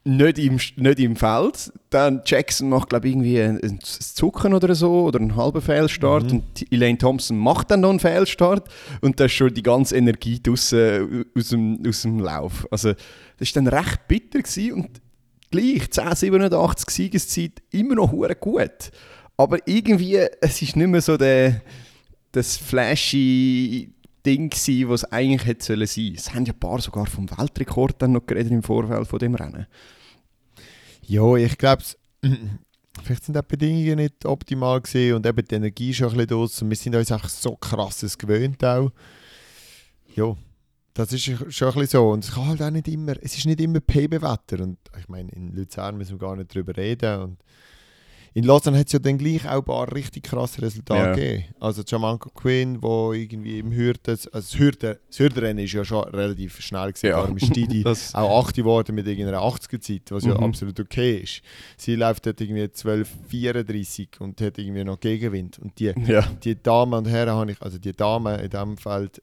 [0.08, 1.72] nicht im, nicht im Feld.
[1.90, 6.32] Dann Jackson macht, glaube ich, irgendwie ein, ein Zucken oder so oder einen halben Fehlstart.
[6.32, 6.40] Mhm.
[6.40, 8.70] Und Elaine Thompson macht dann noch einen Fehlstart.
[9.02, 12.68] Und da ist schon die ganze Energie draussen aus dem, aus dem Lauf.
[12.72, 12.94] Also,
[13.38, 14.40] das war dann recht bitter.
[14.40, 14.74] Gewesen.
[14.74, 15.02] Und
[15.52, 18.92] gleich, 10,87 Siegeszeit, immer noch gut.
[19.36, 21.62] Aber irgendwie, es ist nicht mehr so der,
[22.32, 23.94] das flashy
[24.26, 26.16] Ding gewesen, was es eigentlich hätte sein sollen.
[26.16, 29.36] Es haben ja ein paar sogar vom Weltrekord dann noch geredet im Vorfeld von dem
[29.36, 29.68] Rennen.
[31.08, 31.84] Ja, ich glaube,
[33.04, 36.62] vielleicht sind die Bedingungen nicht optimal gewesen und eben die Energie schon ein bisschen aus
[36.62, 38.92] und wir sind uns einfach so krasses gewöhnt auch.
[40.16, 40.36] Ja,
[40.94, 42.10] das ist schon ein bisschen so.
[42.10, 45.32] Und es kann halt auch nicht immer, es ist nicht immer PB-Wetter und ich meine,
[45.32, 47.22] in Luzern müssen wir gar nicht drüber reden.
[47.22, 47.38] Und
[48.38, 51.16] in Lausanne hat es ja dann gleich auch ein paar richtig krasse Resultate ja.
[51.16, 51.46] gegeben.
[51.60, 56.04] Also Jamanko Quinn, wo irgendwie im Hürden, also das, Hürden, das Hürdenrennen ist ja schon
[56.04, 57.08] relativ schnell gewesen.
[57.08, 57.22] Ja.
[57.22, 60.30] Darum ist die auch 8 geworden mit irgendeiner 80er Zeit, was mhm.
[60.30, 61.42] ja absolut okay ist.
[61.78, 65.58] Sie läuft dort irgendwie 12,34 und hat irgendwie noch Gegenwind.
[65.58, 66.22] Und die, ja.
[66.44, 69.20] die Damen und Herren habe ich, also die Damen in diesem Feld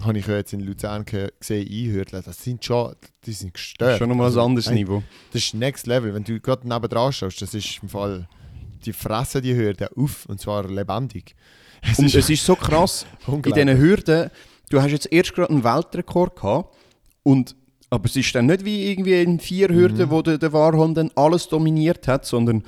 [0.00, 2.22] habe ich jetzt in Luzern gesehen, einhürdeln.
[2.26, 3.80] Das sind schon, die sind gestört.
[3.80, 5.04] Das ist schon nochmal ein anderes also, Niveau.
[5.32, 6.12] Das ist Next Level.
[6.12, 8.28] Wenn du gerade neben dran schaust, das ist im Fall
[8.86, 11.34] die fressen die Hürden auf und zwar lebendig.
[11.82, 14.30] Es und ist es ist so krass, in diesen Hürden,
[14.70, 16.74] du hast jetzt erst gerade einen Weltrekord gehabt
[17.22, 17.54] und
[17.88, 20.10] aber es ist dann nicht wie irgendwie in vier Hürden, mhm.
[20.10, 22.64] wo der, der Warhol dann alles dominiert hat, sondern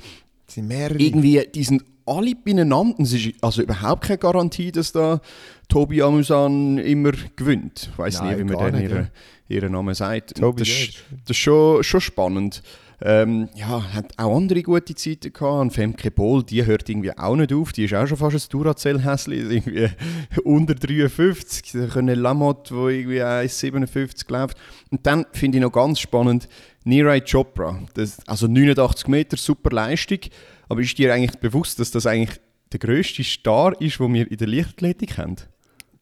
[0.55, 2.95] irgendwie, die sind alle beieinander.
[3.03, 5.21] Es ist also überhaupt keine Garantie, dass da
[5.67, 7.89] Tobi Amusan immer gewinnt.
[7.91, 9.55] Ich weiß nicht, wie man dann ihren, ja.
[9.55, 10.37] ihren Namen sagt.
[10.37, 12.63] Tobi das, das ist schon, schon spannend.
[13.01, 15.61] Ähm, ja, hat auch andere gute Zeiten gehabt.
[15.61, 17.71] Und Femke Bohl, die hört irgendwie auch nicht auf.
[17.71, 19.89] Die ist auch schon fast ein Duracell-Häsli, irgendwie
[20.43, 21.71] unter 53.
[21.73, 24.57] Da können Lamotte, wo irgendwie 1,57 läuft.
[24.91, 26.49] Und dann finde ich noch ganz spannend,
[26.83, 27.79] Nirai Chopra.
[27.93, 30.19] Das, also 89 Meter, super Leistung.
[30.67, 32.39] Aber ist dir eigentlich bewusst, dass das eigentlich
[32.71, 35.35] der grösste Star ist, den wir in der Leichtathletik haben?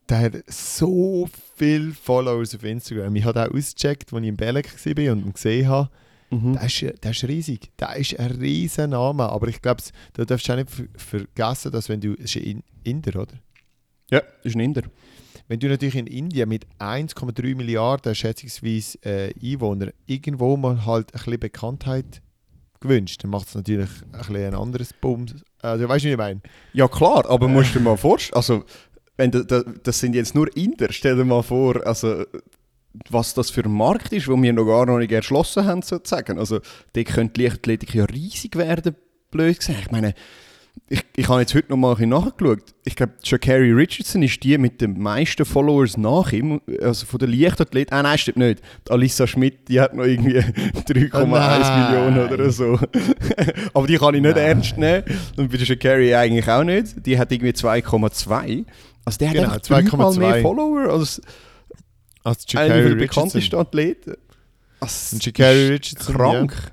[0.10, 3.16] Der hat so viele Followers auf Instagram.
[3.16, 5.90] Ich habe auch ausgecheckt, als ich in Belek war und gesehen habe.
[6.30, 6.54] Mhm.
[6.54, 7.72] Der, ist, der ist riesig.
[7.80, 9.30] Der ist ein riesen Name.
[9.30, 9.82] Aber ich glaube,
[10.14, 12.14] du darfst auch nicht vergessen, dass wenn du.
[12.14, 13.34] Es ist ein Inder, oder?
[14.12, 14.84] Ja, ist ein Inder.
[15.48, 21.20] Wenn du natürlich in Indien mit 1,3 Milliarden schätzungsweise äh, Einwohnern irgendwo mal halt ein
[21.20, 22.22] bisschen Bekanntheit
[22.82, 25.36] gewünscht, dann macht es natürlich ein bisschen ein anderes Bums.
[25.62, 26.42] Also weißt du, wie ich meine?
[26.74, 27.50] Ja klar, aber äh.
[27.50, 28.66] musst du dir mal vorstellen, also
[29.16, 32.26] wenn du, das sind jetzt nur Inder, stell dir mal vor, also
[33.10, 36.40] was das für ein Markt ist, wo wir noch gar noch nicht erschlossen haben, sozusagen.
[36.40, 36.60] Also,
[36.94, 38.96] da könnte die Leichtathletik ja riesig werden,
[39.32, 39.80] blöd gesagt.
[39.82, 40.14] Ich meine,
[40.90, 42.60] ich, ich habe jetzt heute noch mal ein bisschen nachgeschaut.
[42.86, 47.28] Ich glaube, Shakari Richardson ist die mit den meisten Followers nach ihm, also von der
[47.28, 47.92] Leichtathlet.
[47.92, 48.62] Ah nein, stimmt nicht.
[48.88, 50.38] Die Alissa Schmidt, die hat noch irgendwie
[50.88, 51.92] 3,1 Oh nein.
[51.92, 52.80] Millionen oder so.
[53.74, 54.46] Aber die kann ich nicht Nein.
[54.46, 55.04] ernst nehmen.
[55.36, 57.06] Und bei der Shakari eigentlich auch nicht.
[57.06, 58.66] Die hat irgendwie 2,2.
[59.04, 60.20] Also der hat Genau, dreimal 2,2.
[60.20, 61.22] mehr Follower als
[62.28, 64.16] Also einer Sha'Carri der bekanntesten Athleten.
[64.80, 66.72] Das Und ist Richardson, Krank.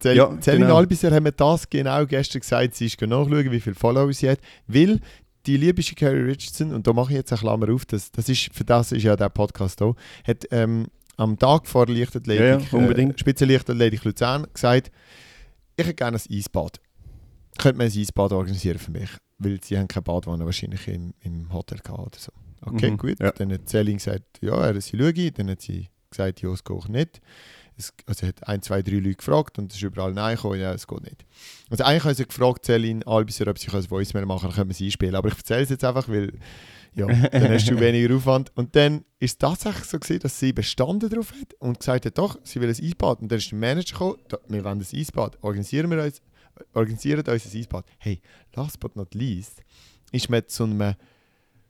[0.00, 0.76] Zell, Ja, Celine genau.
[0.76, 4.40] Albiser haben mir das genau gestern gesagt, sie ist nachschauen, wie viele Follower sie hat,
[4.66, 5.00] weil
[5.46, 8.50] die liebe Sha'Carri Richardson, und da mache ich jetzt eine Klammer auf, das, das ist,
[8.52, 9.94] für das ist ja der Podcast da,
[10.26, 13.14] hat ähm, am Tag vor der Leichtathletik, Ja, ja, unbedingt.
[13.14, 14.90] Äh, Spitzenleichtathletik Luzern, gesagt,
[15.76, 16.80] ich hätte gerne ein Eisbad.
[17.56, 19.10] Könnte man ein Eisbad organisieren für mich?
[19.38, 22.32] Weil sie haben keine Badwanne wahrscheinlich im, im Hotel gehabt oder so.
[22.60, 23.20] Okay, Mhm, gut.
[23.20, 23.30] ja.
[23.32, 25.30] Dann hat Celine gesagt, ja, er sie schaue.
[25.32, 27.20] Dann hat sie gesagt, ja, es geht auch nicht.
[27.76, 30.58] Es, also er hat ein, zwei, drei Leute gefragt und es ist überall Nein gekommen,
[30.60, 31.24] ja, es geht nicht.
[31.70, 34.70] Also eigentlich haben sie gefragt, Celine Albiser, ob sie ein Voicemail machen kann, dann können
[34.70, 35.14] wir sie einspielen.
[35.14, 36.32] Aber ich erzähle es jetzt einfach, weil
[36.96, 38.50] ja, dann hast du weniger Aufwand.
[38.56, 42.18] Und dann ist es tatsächlich so gewesen, dass sie bestanden darauf hat und gesagt hat,
[42.18, 43.20] doch, sie will ein Eisbad.
[43.20, 46.20] Und dann ist der Manager gekommen, «Da, wir wollen ein Eisbad, organisieren wir uns,
[46.74, 47.84] organisieren uns ein Eisbad.
[47.98, 48.20] Hey,
[48.56, 49.62] last but not least,
[50.10, 50.94] ist man zu einem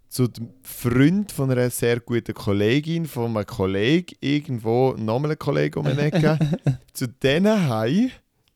[0.08, 5.78] zu dem Freund von einer sehr guten Kollegin, von einem Kollegen, irgendwo nochmal ein Kollege
[5.78, 6.38] um eine Ecke,
[6.92, 8.10] zu denen heim,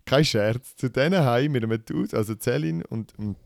[0.04, 3.36] kein Scherz, zu denen heim mit einem Dude, also Celine und, und,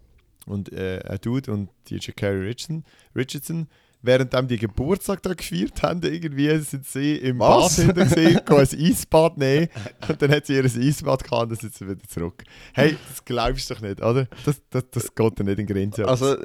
[0.46, 3.68] und äh, ein Dude und die Carrie Richardson, Richardson
[4.02, 7.76] während die Geburtstag da gefeiert haben, irgendwie sind sie im Was?
[7.76, 9.68] Bad hinter gesehen, ein Eisbad nehmen
[10.08, 12.44] und dann hat sie ihr Eisbad gehabt und dann sind sie wieder zurück.
[12.72, 14.26] Hey, das glaubst du doch nicht, oder?
[14.44, 16.04] Das, das, das geht dir nicht in Grenzen.
[16.04, 16.36] Also,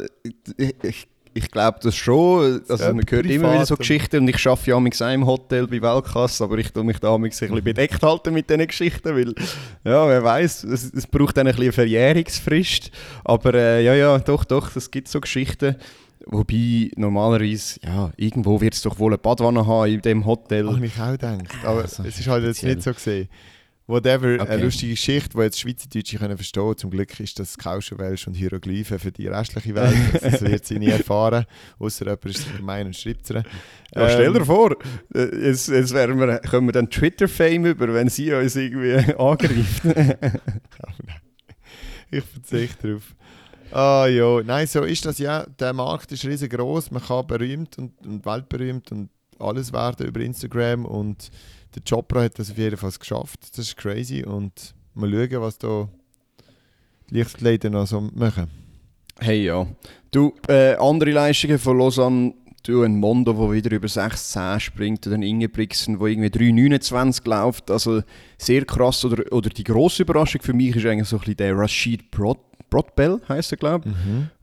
[0.57, 2.61] ich, ich, ich glaube das schon.
[2.67, 5.67] Also, Ja, man hört immer wieder so Geschichten und ich arbeite ja auch im Hotel
[5.67, 9.33] bei Weltkasse, aber ich tue mich da ein bisschen bedeckt halten mit diesen Geschichten, weil,
[9.83, 12.91] ja, wer weiß, es, es braucht dann ein bisschen eine Verjährungsfrist.
[13.23, 15.75] Aber äh, ja, ja, doch, doch, es gibt so Geschichten.
[16.27, 20.67] Wobei normalerweise, ja, irgendwo wird es doch wohl eine Badwanne haben in dem Hotel.
[20.67, 21.43] Habe ich auch gedacht.
[21.63, 23.27] Aber Also, es ist halt jetzt nicht so gesehen.
[23.87, 24.47] Whatever, Okay.
[24.53, 28.99] eine lustige Geschichte, die jetzt Schweizerdeutsche können verstehen Zum Glück ist das Kauschenwelsch und Hieroglyphen
[28.99, 29.95] für die restliche Welt.
[30.21, 31.45] Das wird sie nie erfahren.
[31.79, 33.29] Außer jemand ist gemein und schreibt.
[33.29, 33.43] Ja,
[33.93, 34.75] stell Ähm, dir vor,
[35.13, 39.83] äh, jetzt, jetzt wären wir, kommen wir dann Twitter-Fame über, wenn sie uns irgendwie angreift.
[42.13, 43.15] Ich verzichte darauf.
[43.71, 45.45] Ah ja, nein, so ist das ja.
[45.59, 46.91] Der Markt ist riesengroß.
[46.91, 50.83] Man kann berühmt und, und weltberühmt und alles werden über Instagram.
[50.85, 51.29] Und
[51.75, 53.39] der Chopra hat das auf jeden Fall geschafft.
[53.49, 54.23] Das ist crazy.
[54.23, 55.87] Und mal schauen, was da
[57.09, 58.47] die Lichtleute noch so machen.
[59.19, 59.67] Hey ja.
[60.11, 65.15] Du, äh, andere Leistungen von Lausanne, du ein Mondo, der wieder über 6,10 springt, oder
[65.15, 67.71] ein Ingebrigtsen, der irgendwie 3,29 läuft.
[67.71, 68.01] Also
[68.37, 69.05] sehr krass.
[69.05, 72.39] Oder, oder die grosse Überraschung für mich ist eigentlich so ein bisschen der Rashid Brod,
[72.69, 73.95] Brodbell, heisst er glaube ich,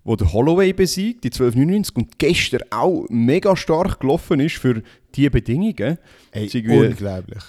[0.08, 4.82] wo der Holloway besiegt, die 12,99 und gestern auch mega stark gelaufen ist für
[5.14, 5.98] diese Bedingungen.
[6.30, 7.42] Ey, unglaublich.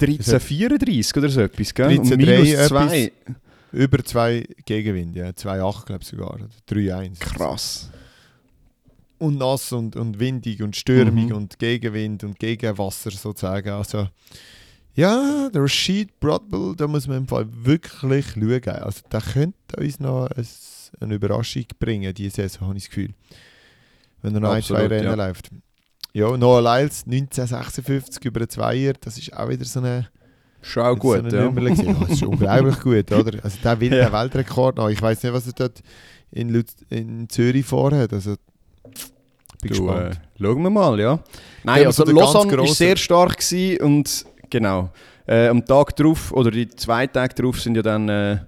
[0.00, 1.98] 13,34 oder so etwas, gell?
[1.98, 2.68] Und 13,3 minus etwas.
[2.92, 3.12] 2.
[3.72, 5.30] Über zwei Gegenwind, ja.
[5.30, 6.34] 2,8 glaube ich sogar.
[6.34, 7.18] oder 3,1.
[7.18, 7.90] Krass.
[9.18, 11.34] und nass und, und windig und stürmig Mhm.
[11.36, 13.70] und Gegenwind und Gegenwasser sozusagen.
[13.70, 14.06] Also,
[14.94, 18.68] ja, der Rashid Bradbull, da muss man im Fall wirklich schauen.
[18.76, 20.46] Also, der könnte uns noch ein,
[21.00, 23.14] eine Überraschung bringen, diese Saison, habe ich das Gefühl.
[24.22, 25.14] Wenn er noch ein, zwei Absolut, Rennen ja.
[25.14, 25.50] läuft.
[26.12, 30.08] Ja, Noah Lyles, 1956 über einen Zweier, das ist auch wieder so eine,
[30.62, 31.44] Schon auch so gut, eine ja.
[31.44, 31.68] Nummer.
[31.68, 33.44] Ja, das ist unglaublich gut, oder?
[33.44, 34.04] Also, der will Ja.
[34.08, 34.88] den Weltrekord noch.
[34.88, 35.82] Ich weiß nicht, was er dort
[36.30, 38.12] in, Luz in Zürich vorhat.
[38.12, 38.36] Also,
[39.60, 40.20] bin Du, äh, gespannt.
[40.40, 41.18] schauen wir mal, ja.
[41.64, 44.90] Nein, also so Lausanne war sehr stark gewesen und genau.
[45.26, 48.38] Äh, am Tag drauf, oder die zwei Tage drauf, sind ja dann äh,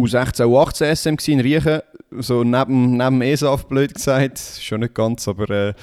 [0.00, 1.80] U16, U18 SM in Riechen.
[2.18, 4.38] So neben, neben dem ESAF, blöd gesagt.
[4.60, 5.74] Schon nicht ganz, aber äh,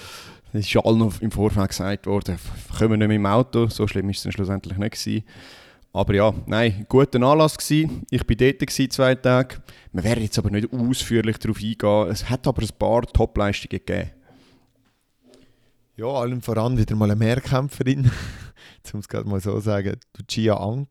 [0.53, 2.37] es ist ja allen im Vorfeld gesagt worden,
[2.77, 3.67] kommen wir nicht mehr im Auto.
[3.67, 5.23] So schlimm ist es dann schlussendlich nicht gewesen.
[5.93, 8.03] Aber ja, nein, guter Anlass gewesen.
[8.11, 9.55] Ich war dort gewesen, zwei Tage.
[9.93, 12.11] Wir werden jetzt aber nicht ausführlich darauf eingehen.
[12.11, 14.11] Es hat aber ein paar Top-Leistungen gegeben.
[15.95, 18.11] Ja, allem voran wieder mal eine Mehrkämpferin.
[18.85, 19.97] Ich es gerade mal so sagen.
[20.27, 20.87] Gia Ankl-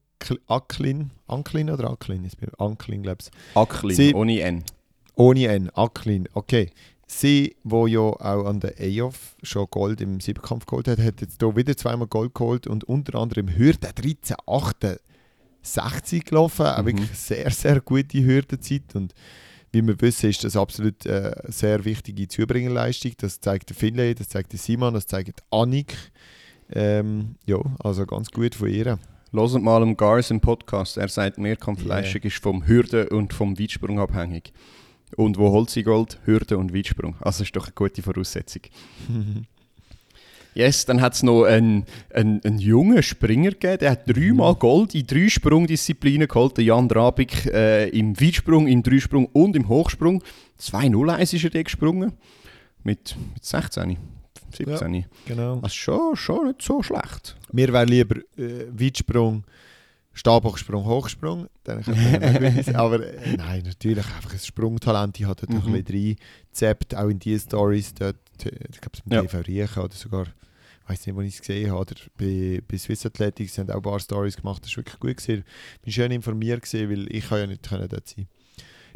[0.47, 1.11] Acklin.
[1.29, 1.95] Anklin oder
[2.39, 3.57] bin Anklin, glaube ich.
[3.57, 4.65] Acklin, Sie- ohne N.
[5.15, 5.71] Ohne N.
[5.71, 6.29] Acklin.
[6.35, 6.71] Okay.
[7.09, 11.41] Sie, wo ja auch an der EOF schon Gold im Siebenkampf geholt hat, hat jetzt
[11.41, 16.67] hier wieder zweimal Gold geholt und unter anderem Hürde 13, 68 gelaufen.
[16.67, 16.87] Auch Mhm.
[16.87, 18.95] wirklich sehr, sehr gute Hürdenzeit.
[18.95, 19.15] Und
[19.73, 23.13] wie wir wissen, ist das absolut äh, eine sehr wichtige Zubringerleistung.
[23.19, 25.95] Das zeigt der Finlay, das zeigt der Simon, das zeigt Annik.
[26.71, 28.99] Ähm, ja, also ganz gut von ihr.
[29.33, 30.97] Hört mal im Gars im Podcast.
[30.97, 32.27] Er sagt, Mehrkampfleistung yeah.
[32.29, 34.53] ist vom Hürden und vom Weitsprung abhängig.
[35.17, 36.19] Und wo holt sie Gold?
[36.25, 37.17] Hürde und Weitsprung.
[37.21, 38.63] Also ist doch eine gute Voraussetzung.
[40.55, 41.85] yes, dann hat es noch einen,
[42.15, 44.59] einen, einen jungen Springer gegeben, der hat dreimal mhm.
[44.59, 46.57] Gold in drei Sprungdisziplinen geholt.
[46.57, 50.23] Der Jan Drabik äh, im Weitsprung, im Dreisprung und im Hochsprung.
[50.61, 52.13] 2-0-1 ist er gesprungen.
[52.85, 53.97] Mit, mit 16.
[54.57, 54.95] 17.
[54.95, 55.55] Ja, genau.
[55.57, 57.37] Also schon, schon nicht so schlecht.
[57.53, 59.45] Mir wäre lieber äh, Weitsprung,
[60.13, 61.49] Stabhochsprung, Hochsprung.
[61.65, 61.85] Dann
[62.75, 65.21] Aber äh, nein, natürlich einfach ein Sprungtalent.
[65.21, 65.57] Ich dort mhm.
[65.57, 66.17] ein bisschen
[66.49, 68.17] reingezappt, auch in diese Stories dort.
[68.39, 69.23] Ich glaube, es mit ja.
[69.23, 70.27] TV Riechen oder sogar,
[70.85, 71.81] ich weiß nicht, wo ich es gesehen habe.
[71.81, 74.65] Oder bei, bei Swiss Athletics haben auch ein paar Stories gemacht.
[74.65, 75.17] Das war wirklich gut.
[75.17, 75.45] Gewesen.
[75.75, 78.27] Ich bin schön informiert, gewesen, weil ich ja nicht dort sein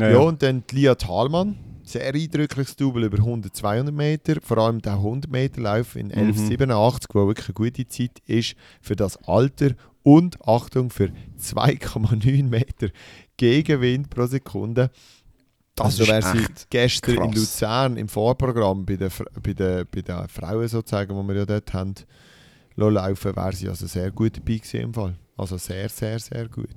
[0.00, 0.18] ja, ja.
[0.18, 1.56] und dann die Lia Thalmann.
[1.82, 4.36] Sehr eindrückliches Double über 100, 200 Meter.
[4.42, 7.14] Vor allem der 100 Meter Lauf in 11,87, mhm.
[7.14, 9.70] wo wirklich eine gute Zeit ist für das Alter.
[10.02, 11.10] Und Achtung, für
[11.40, 12.88] 2,9 Meter
[13.36, 14.90] Gegenwind pro Sekunde.
[15.74, 17.26] Das also wäre sie gestern krass.
[17.26, 19.10] in Luzern im Vorprogramm bei den,
[19.42, 21.94] bei, den, bei den Frauen sozusagen, die wir ja dort haben,
[22.76, 25.14] laufen, wäre sie also sehr gut dabei gewesen im Fall.
[25.36, 26.68] Also sehr, sehr, sehr gut.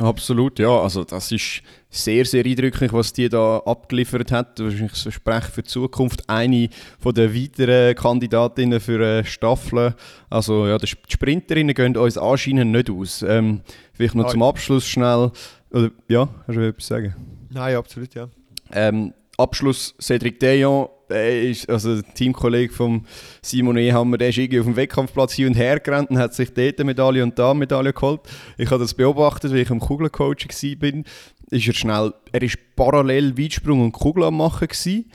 [0.00, 0.80] Absolut, ja.
[0.80, 4.58] Also das ist sehr, sehr eindrücklich, was die da abgeliefert hat.
[4.58, 6.28] Wahrscheinlich so Sprech für die Zukunft.
[6.28, 9.94] Eine von den weiteren Kandidatinnen für eine Staffel.
[10.30, 13.22] Also ja, die Sprinterinnen gehen uns anscheinend nicht aus.
[13.22, 13.60] Ähm,
[13.92, 15.32] vielleicht noch ah, zum Abschluss schnell.
[15.70, 17.14] Oder, ja, hast du etwas sagen?
[17.50, 18.28] Nein, absolut, ja.
[18.72, 23.04] Ähm, Abschluss Cedric Deyon der ist, also der Teamkollege von
[23.42, 26.52] Simon Ehammer, der ist irgendwie auf dem Wettkampfplatz hier und her gerannt und hat sich
[26.54, 28.20] dort eine Medaille und da eine Medaille geholt.
[28.56, 31.02] Ich habe das beobachtet, weil ich am Kugelcoach war.
[31.50, 35.10] Ist er schnell, er ist parallel Weitsprung und Kugel am machen gewesen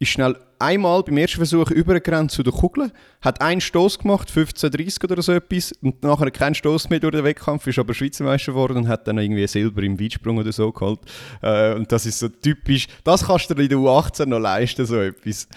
[0.00, 5.04] ist schnell einmal beim ersten Versuch übergerannt zu der Kugel, hat einen Stoß gemacht, 15:30
[5.04, 8.52] oder so etwas, und nachher keinen Stoß mehr durch den Wettkampf, ist aber Schweizer Meister
[8.52, 11.00] geworden und hat dann irgendwie Silber im Weitsprung oder so geholt.
[11.42, 14.86] Äh, und das ist so typisch, das kannst du dir in der U18 noch leisten,
[14.86, 15.48] so etwas.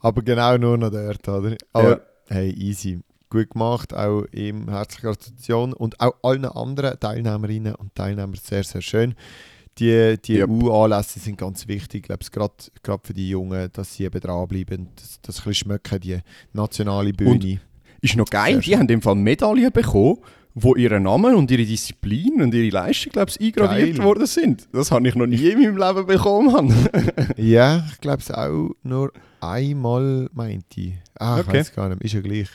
[0.00, 1.56] Aber genau nur noch dort, oder?
[1.72, 2.00] Aber ja.
[2.28, 3.00] hey, easy.
[3.30, 8.80] Gut gemacht, auch ihm herzliche Gratulation und auch allen anderen Teilnehmerinnen und Teilnehmern sehr, sehr
[8.80, 9.14] schön
[9.78, 10.50] die, die yep.
[10.50, 14.88] EU-Anlässe sind ganz wichtig, glaube gerade für die Jungen, dass sie eben dranbleiben, ein
[15.22, 16.18] bisschen schmecken, die
[16.52, 17.32] nationale Bühne.
[17.32, 17.60] Und
[18.00, 20.18] ist noch geil, die haben im Fall Medaillen bekommen,
[20.54, 24.04] wo ihre Namen und ihre Disziplin und ihre Leistung, glaube ich, eingraviert geil.
[24.06, 24.68] worden sind.
[24.72, 26.88] Das habe ich noch nie in meinem Leben bekommen, Mann.
[27.36, 30.94] ja, ich glaube es auch nur einmal, meinte ich.
[31.18, 31.58] Ah, ich okay.
[31.58, 32.48] weiß gar nicht, ist ja gleich.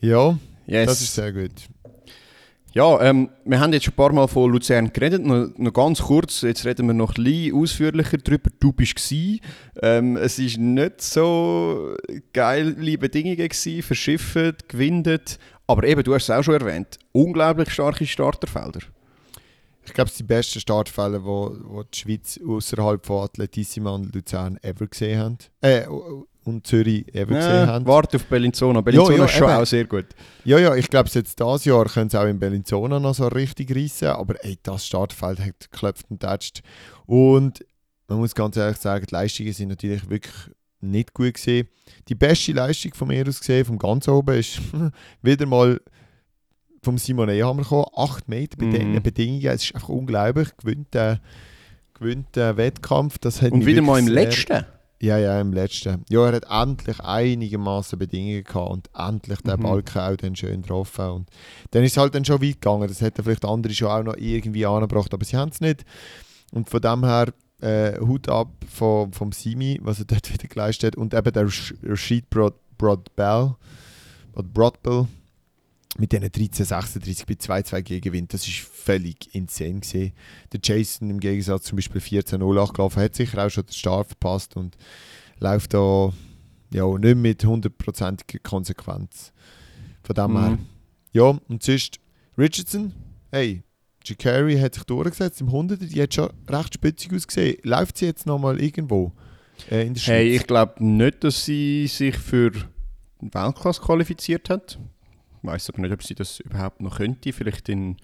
[0.00, 0.86] Ja, yes.
[0.86, 1.52] das ist sehr gut.
[2.72, 6.02] Ja, ähm, wir haben jetzt schon ein paar Mal von Luzern geredet, noch, noch ganz
[6.02, 8.48] kurz, jetzt reden wir noch bisschen ausführlicher darüber.
[8.60, 9.12] Du bist
[9.82, 11.96] ähm, es war nicht so
[12.32, 18.06] geile Bedingungen gewesen, verschifft, gewindet, aber eben, du hast es auch schon erwähnt, unglaublich starke
[18.06, 18.80] Starterfelder.
[19.84, 24.58] Ich glaube, es sind die besten Startfelder, die die Schweiz außerhalb von Atletissima und Luzern
[24.62, 25.38] ever gesehen haben.
[25.60, 25.86] Äh,
[26.44, 27.86] und Zürich eben ja, gesehen haben.
[27.86, 28.80] Warte auf Bellinzona.
[28.80, 29.56] Bellinzona ja, ja, ist schon eben.
[29.56, 30.06] auch sehr gut.
[30.44, 33.74] Ja, ja, ich glaube, jetzt dieses Jahr können sie auch in Bellinzona noch so richtig
[33.74, 34.08] reissen.
[34.08, 36.62] Aber ey, das Startfeld hat geklopft und tätscht.
[37.06, 37.64] Und
[38.08, 40.34] man muss ganz ehrlich sagen, die Leistungen sind natürlich wirklich
[40.80, 41.68] nicht gut gesehen.
[42.08, 44.60] Die beste Leistung von mir aus gesehen, vom ganz oben, ist
[45.22, 45.80] wieder mal
[46.82, 47.86] vom Simon Ehammer gekommen.
[47.94, 48.70] 8 Meter bei mm.
[48.70, 49.46] diesen Bedingungen.
[49.46, 50.48] Es ist einfach unglaublich.
[50.56, 51.20] Gewinnt der,
[51.92, 53.18] gewinnt der Wettkampf.
[53.18, 54.64] Das hat und wieder mal im letzten.
[55.02, 56.04] Ja, ja, im letzten.
[56.10, 59.62] Ja, er hat endlich einigermaßen Bedingungen gehabt und endlich den mhm.
[59.62, 61.08] Balken auch dann schön getroffen.
[61.08, 61.30] Und
[61.70, 62.86] dann ist es halt dann schon weit gegangen.
[62.86, 65.86] Das hätten vielleicht andere schon auch noch irgendwie angebracht, aber sie haben es nicht.
[66.52, 67.32] Und von dem her
[67.62, 70.96] äh, Hut ab vom, vom Simi, was er dort wieder geleistet hat.
[70.96, 71.48] Und eben der
[71.82, 73.54] Rashid Broad, Broadbell,
[74.34, 75.06] Broadbell,
[75.98, 80.12] mit diesen 1336 bei 2-2 Gegengewinn, das ist völlig insane gewesen.
[80.52, 84.56] Der Jason im Gegensatz zum Beispiel 14-0 gelaufen, hat sicher auch schon den Start verpasst
[84.56, 84.76] und
[85.40, 86.12] läuft da
[86.72, 89.32] ja, nicht mit hundertprozentiger Konsequenz.
[90.02, 90.38] Von dem mhm.
[90.38, 90.58] her.
[91.12, 91.98] Ja, und sonst
[92.38, 92.92] Richardson,
[93.32, 93.62] hey,
[94.04, 97.58] Jakari hat sich durchgesetzt im 100er, die hat schon recht spitzig ausgesehen.
[97.64, 99.12] Läuft sie jetzt nochmal irgendwo
[99.70, 100.14] äh, in der Schweiz?
[100.14, 102.52] Hey, ich glaube nicht, dass sie sich für
[103.20, 104.78] Weltklasse qualifiziert hat.
[105.42, 107.32] Ich weiß aber nicht, ob sie das überhaupt noch könnte.
[107.32, 107.96] Vielleicht in,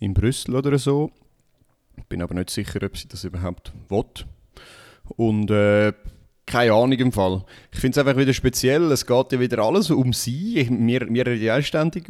[0.00, 1.10] in Brüssel oder so.
[1.96, 4.04] Ich bin aber nicht sicher, ob sie das überhaupt will.
[5.16, 5.92] Und äh,
[6.46, 7.44] keine Ahnung im Fall.
[7.72, 8.90] Ich finde es einfach wieder speziell.
[8.92, 10.66] Es geht ja wieder alles um sie.
[10.70, 12.08] Wir, wir reden ja ständig.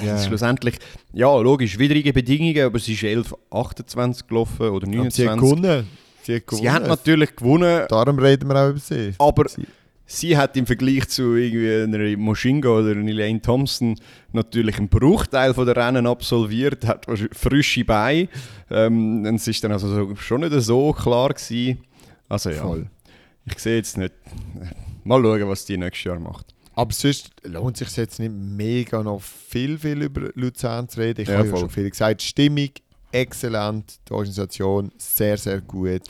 [0.00, 0.18] Yeah.
[0.18, 0.78] Schlussendlich,
[1.12, 5.14] ja, logisch, widrige Bedingungen, aber sie ist 11, 28 gelaufen oder 29.
[5.16, 5.86] sie hat gewonnen.
[6.22, 6.62] Sie hat, gewonnen.
[6.62, 7.86] sie hat natürlich gewonnen.
[7.88, 9.14] Darum reden wir auch über sie.
[9.18, 9.66] Aber sie
[10.08, 13.94] sie hat im Vergleich zu irgendwie einer Moshinga oder einer Elaine Thompson
[14.32, 18.28] natürlich einen Bruchteil von der Rennen absolviert, hat frische Beine.
[18.70, 21.78] Ähm, es ist dann also so, schon nicht so klar gewesen.
[22.28, 22.86] Also ja, Voll.
[23.44, 24.14] ich sehe jetzt nicht.
[25.04, 26.46] Mal schauen, was die nächstes Jahr macht.
[26.74, 31.22] Aber sonst lohnt es sich jetzt nicht mega noch viel, viel über Luzern zu reden.
[31.22, 32.22] Ich Ja, habe ja schon viel gesagt.
[32.22, 32.70] Stimmung
[33.12, 36.02] exzellent, die Organisation sehr, sehr gut.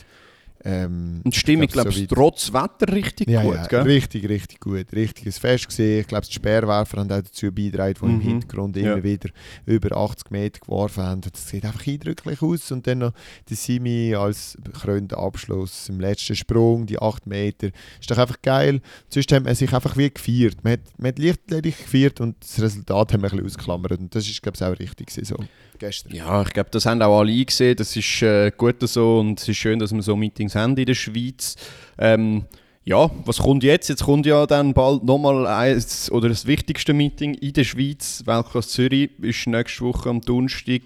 [0.70, 3.82] Ähm, Und die Stimmung, ich glaub, glaube soweit- trotz Wetter richtig ja, gut, ja, gell?
[3.82, 4.86] richtig, richtig gut.
[4.92, 6.00] Richtiges Fest gesehen.
[6.00, 8.20] Ich glaube, die Sperrwerfer haben auch dazu beigetragen, die im Mhm.
[8.20, 8.92] Hintergrund Ja.
[8.92, 9.30] immer wieder
[9.64, 11.20] über 80 Meter geworfen haben.
[11.22, 12.70] Das sieht einfach eindrücklich aus.
[12.70, 13.12] Und dann noch
[13.48, 17.68] die Simi als krönender Abschluss im letzten Sprung, die 8 Meter.
[17.98, 18.82] Ist doch einfach geil.
[19.08, 20.62] Sonst hat man sich einfach wie gefeiert.
[20.64, 23.92] Man hat, man hat leichtledig gefeiert und das Resultat haben wir ein bisschen ausgeklammert.
[23.92, 25.36] Und das ist, glaube ich, auch richtig so
[25.78, 26.12] gestern.
[26.14, 27.76] Ja, ich glaube, das haben auch alle eingesehen.
[27.76, 30.86] Das ist äh, gut so und es ist schön, dass wir so Meetings haben in
[30.86, 31.56] der Schweiz.
[31.98, 32.44] Ähm,
[32.84, 33.88] ja, was kommt jetzt?
[33.88, 38.22] Jetzt kommt ja dann bald nochmal eins oder das wichtigste Meeting in der Schweiz.
[38.24, 40.82] Weltklasse Zürich ist nächste Woche am Donnerstag.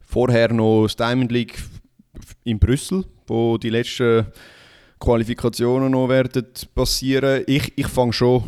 [0.00, 1.62] Vorher noch das Diamond League
[2.44, 4.26] in Brüssel, wo die letzten
[4.98, 7.44] Qualifikationen noch werden passieren.
[7.46, 8.44] Ich, ich fange schon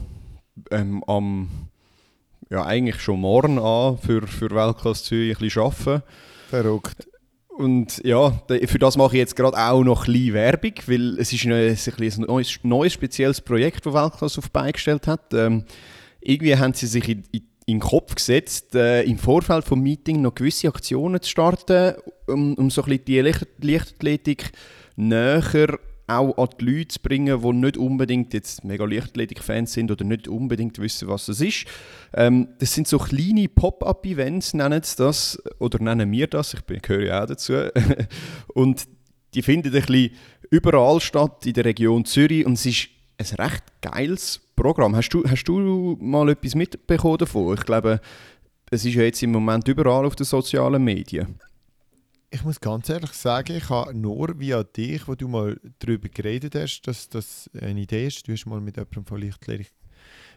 [0.72, 1.48] ähm, am
[2.50, 6.02] ja, eigentlich schon morgen an für, für Weltklasse Zürich ein bisschen arbeiten.
[6.48, 7.09] Verrückt.
[7.60, 8.32] Und ja,
[8.64, 11.52] für das mache ich jetzt gerade auch noch ein bisschen Werbung, weil es ist ein,
[11.52, 15.34] ein, neues, neues, spezielles Projekt, das Weltklasse auf die Beine gestellt hat.
[15.34, 15.64] Ähm,
[16.22, 20.22] irgendwie haben sie sich in, in, in den Kopf gesetzt, äh, im Vorfeld vom Meeting
[20.22, 21.96] noch gewisse Aktionen zu starten,
[22.26, 24.52] um, um so ein bisschen die Leichtathletik
[24.96, 25.78] näher
[26.10, 30.28] auch an die Leute zu bringen, die nicht unbedingt jetzt mega Leichtathletik-Fans sind oder nicht
[30.28, 31.66] unbedingt wissen, was das ist.
[32.14, 37.06] Ähm, das sind so kleine Pop-up-Events, nennen sie das, oder nennen wir das, ich gehöre
[37.06, 37.54] ja auch dazu.
[38.54, 38.86] und
[39.34, 40.10] die finden ein bisschen
[40.50, 44.96] überall statt in der Region Zürich und es ist ein recht geiles Programm.
[44.96, 47.54] Hast du, hast du mal etwas mitbekommen davon?
[47.54, 48.00] Ich glaube,
[48.70, 51.38] es ist ja jetzt im Moment überall auf den sozialen Medien.
[52.32, 56.54] Ich muss ganz ehrlich sagen, ich habe nur via dich, wo du mal darüber geredet
[56.54, 58.26] hast, dass das eine Idee ist.
[58.28, 59.72] Du hast mal mit jemandem von Lichtlehrig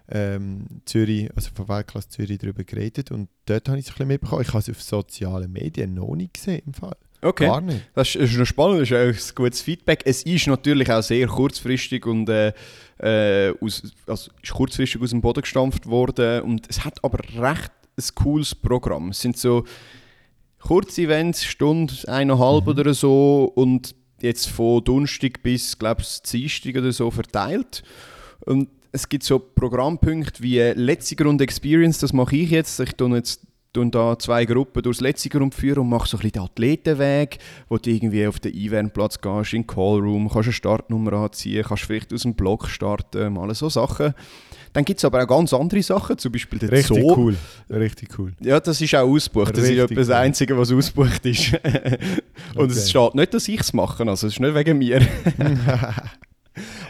[0.09, 4.07] ähm, Zürich, also von Weltklasse Zürich darüber geredet und dort habe ich es ein bisschen
[4.07, 4.41] mitbekommen.
[4.41, 6.97] Ich habe es auf sozialen Medien noch nicht gesehen im Fall.
[7.21, 7.45] Okay.
[7.45, 7.85] Gar nicht.
[7.93, 10.01] Das ist, noch spannend, das ist auch ein gutes Feedback.
[10.05, 12.53] Es ist natürlich auch sehr kurzfristig und äh,
[12.97, 17.71] äh, aus, also ist kurzfristig aus dem Boden gestampft worden und es hat aber recht
[17.95, 19.09] ein cooles Programm.
[19.09, 19.63] Es sind so
[20.67, 22.69] kurze Events, Stunde, eineinhalb Mhm.
[22.69, 27.83] oder so und jetzt von Donnerstag bis, glaube ich, Dienstag oder so verteilt.
[28.45, 32.79] Und es gibt so Programmpunkte wie letzte Grunde Experience, das mache ich jetzt.
[32.79, 33.41] Ich tue jetzt
[33.73, 37.39] tun da zwei Gruppen durchs letzte Grund führen und mache so ein bisschen den Athletenweg,
[37.67, 41.83] wo du irgendwie auf den Eventplatz gehst, in den Callroom, kannst eine Startnummer anziehen, kannst
[41.83, 44.13] vielleicht aus dem Blog starten, mal so Sachen.
[44.73, 47.15] Dann gibt es aber auch ganz andere Sachen, zum Beispiel den Richtig Zoo.
[47.15, 47.35] cool.
[47.69, 48.33] Richtig cool.
[48.41, 49.51] Ja, das ist auch ausgebucht.
[49.55, 50.13] Das ist Richtig etwa das cool.
[50.15, 51.53] Einzige, was ausgebucht ist.
[52.55, 52.89] Und es Okay.
[52.89, 55.01] steht nicht, dass ich es mache, also es ist nicht wegen mir.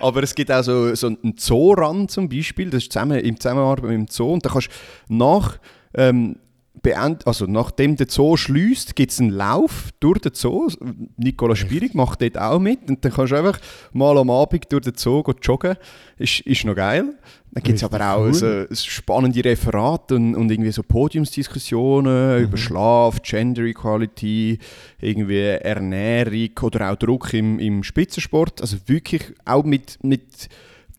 [0.02, 3.84] Aber es gibt auch so, so einen Zoo-Run zum Beispiel, das ist zusammen, im Zusammenarbeit
[3.84, 4.34] mit dem Zoo.
[4.34, 4.68] Und da kannst
[5.08, 5.58] du nach,
[5.94, 6.36] ähm,
[6.84, 10.70] beend, also nachdem der Zoo schließt, gibt es einen Lauf durch den Zoo.
[11.18, 12.88] Nicola Spierig macht dort auch mit.
[12.90, 13.60] Und dann kannst du einfach
[13.94, 15.78] mal am Abend durch den Zoo joggen.
[16.18, 17.18] Ist, ist noch geil.
[17.52, 18.34] Dann gibt es aber auch cool.
[18.34, 22.44] so so spannende Referate und, und irgendwie so Podiumsdiskussionen Mhm.
[22.44, 24.60] über Schlaf, Gender Equality,
[25.00, 28.60] irgendwie Ernährung oder auch Druck im, im Spitzensport.
[28.62, 30.50] Also wirklich auch mit, mit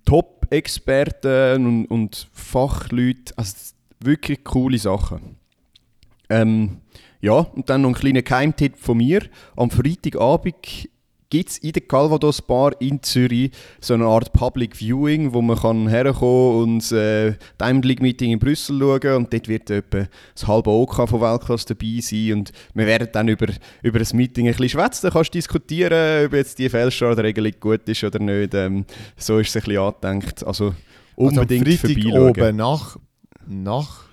[0.04, 3.34] Top-Experten und, und Fachleuten.
[3.36, 3.54] Also
[4.00, 5.36] wirklich coole Sachen.
[6.28, 6.78] Ähm,
[7.20, 9.22] ja, und dann noch ein kleiner Geheimtipp von mir.
[9.56, 10.56] Am Freitagabend
[11.30, 15.56] gibt es in der Calvados Bar in Zürich so eine Art Public Viewing, wo man
[15.58, 20.46] kann herkommen und äh, Diamond League Meeting in Brüssel schauen und dort wird etwa das
[20.46, 23.46] halbe OK von Weltklasse dabei sein und wir werden dann über,
[23.82, 28.20] über das Meeting ein bisschen schwätzen, kannst diskutieren, ob jetzt die Feldstartregelung gut ist oder
[28.20, 28.54] nicht.
[28.54, 28.84] Ähm,
[29.16, 30.46] so ist es ein bisschen angedenkt.
[30.46, 30.74] Also
[31.16, 32.30] unbedingt also am Freitag vorbeischauen.
[32.30, 32.96] oben nach,
[33.46, 34.03] nach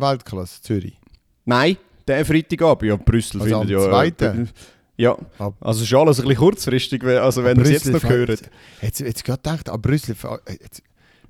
[0.00, 0.98] Weltklasse Zürich.
[1.44, 3.88] Nein, der Freitagabend, ja, Brüssel Also findet am ja...
[3.90, 4.48] zweiten?
[4.96, 5.16] Ja,
[5.60, 8.42] also ist alles ein bisschen kurzfristig, also wenn ihr es jetzt noch hört.
[8.82, 10.82] Jetzt, jetzt gerade gedacht, ah, Brüssel, äh, jetzt,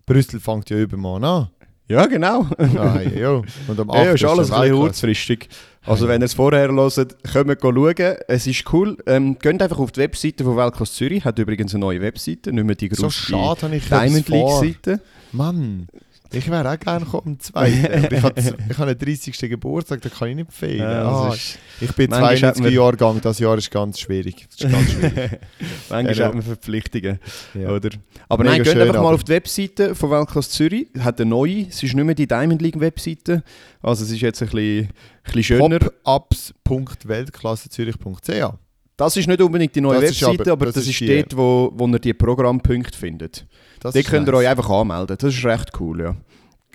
[0.06, 1.50] Brüssel fängt ja übermorgen an.
[1.86, 2.46] Ja, genau.
[2.76, 3.42] Ah, ja.
[3.66, 4.04] Und am 8.
[4.04, 5.48] Ja, ist alles ein bisschen kurzfristig.
[5.84, 8.16] Also wenn ihr es vorher hört, kommt schauen.
[8.28, 8.96] Es ist cool.
[9.06, 11.24] Ähm, geht einfach auf die Webseite von Weltklasse Zürich.
[11.24, 14.62] Hat übrigens eine neue Webseite, nicht mehr die So schade habe ich Diamond das vor.
[14.62, 15.00] League Seite.
[15.32, 15.88] Mann,
[16.32, 18.20] Ich wäre auch gerne gekommen am 2.
[18.22, 19.36] aber ich habe einen 30.
[19.50, 20.78] Geburtstag, da kann ich nicht fehlen.
[20.78, 21.34] Ja, ah,
[21.80, 24.46] ich bin manchmal hat 92 man- Jahrgang, das Jahr ist ganz schwierig.
[24.48, 25.40] Das ist ganz schwierig.
[25.90, 27.18] manchmal Ja, hat man Verpflichtungen.
[27.54, 27.70] ja.
[27.70, 27.90] Oder?
[28.28, 30.86] Aber Mega nein, geht schön, einfach mal aber- auf die Webseite von Weltklasse Zürich.
[31.00, 31.62] Hat eine neue.
[31.68, 33.42] Es ist nicht mehr die Diamond League Webseite.
[33.82, 34.92] Also es ist jetzt ein bisschen, ein
[35.32, 35.80] bisschen schöner.
[36.04, 38.54] popups.weltklassezürich.ch
[38.96, 41.36] Das ist nicht unbedingt die neue Das Webseite, aber, aber- das das, ist ist dort,
[41.36, 43.46] wo, wo ihr die Programmpunkte findet.
[43.80, 44.40] Das Dort könnt ihr nice.
[44.42, 45.16] euch einfach anmelden.
[45.18, 46.14] Das ist recht cool, ja.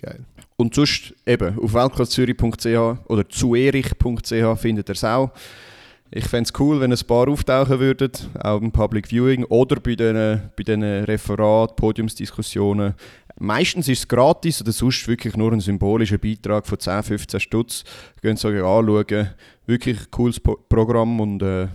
[0.06, 0.24] Geil.
[0.56, 5.32] Und sonst eben auf weltklasszürich.ch oder zuerich.ch findet ihr es auch.
[6.12, 9.96] Ich fände es cool, wenn ein paar auftauchen würden, auch im Public Viewing oder bei
[9.96, 12.94] diesen bei den Referaten, Podiumsdiskussionen.
[13.40, 17.84] Meistens ist es gratis oder sonst wirklich nur ein symbolischer Beitrag von 10, 15 Stutz.
[18.22, 19.32] Ihr euch anschauen.
[19.66, 21.68] Wirklich ein cooles Programm und äh,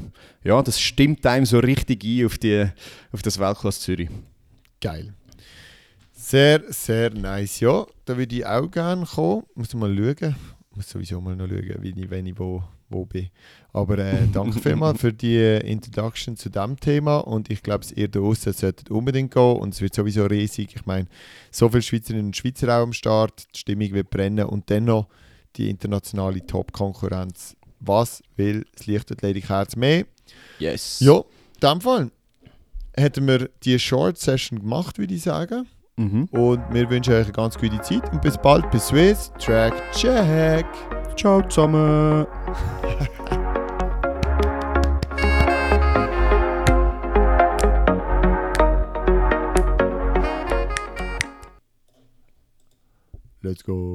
[0.44, 2.66] ja, das stimmt einem so richtig ein auf, die,
[3.10, 4.08] auf das Weltklasse Zürich.
[4.80, 5.12] Geil.
[6.30, 7.58] Sehr, sehr nice.
[7.58, 9.42] Ja, da würde ich auch gerne kommen.
[9.56, 10.36] Muss mal schauen.
[10.76, 13.30] Muss sowieso mal noch schauen, wie ich, wenn ich wo, wo bin.
[13.72, 17.18] Aber äh, danke vielmals für die Introduction zu diesem Thema.
[17.18, 19.56] Und ich glaube, ihr da draußen solltet unbedingt gehen.
[19.56, 20.76] Und es wird sowieso riesig.
[20.76, 21.08] Ich meine,
[21.50, 23.52] so viele Schweizerinnen und Schweizer auch am Start.
[23.52, 24.46] Die Stimmung wird brennen.
[24.46, 25.08] Und dann noch
[25.56, 27.56] die internationale Top-Konkurrenz.
[27.80, 30.04] Was will das Leichtathletik-Herz mehr?
[30.60, 31.00] Yes.
[31.00, 32.12] Ja, in dem Fall
[32.96, 35.66] hätten wir die Short-Session gemacht, würde ich sagen.
[36.00, 36.28] Mhm.
[36.30, 40.64] Und wir wünschen euch eine ganz gute Zeit und bis bald bei Swiss Track Check.
[41.14, 42.26] Ciao zusammen.
[53.42, 53.80] Let's go.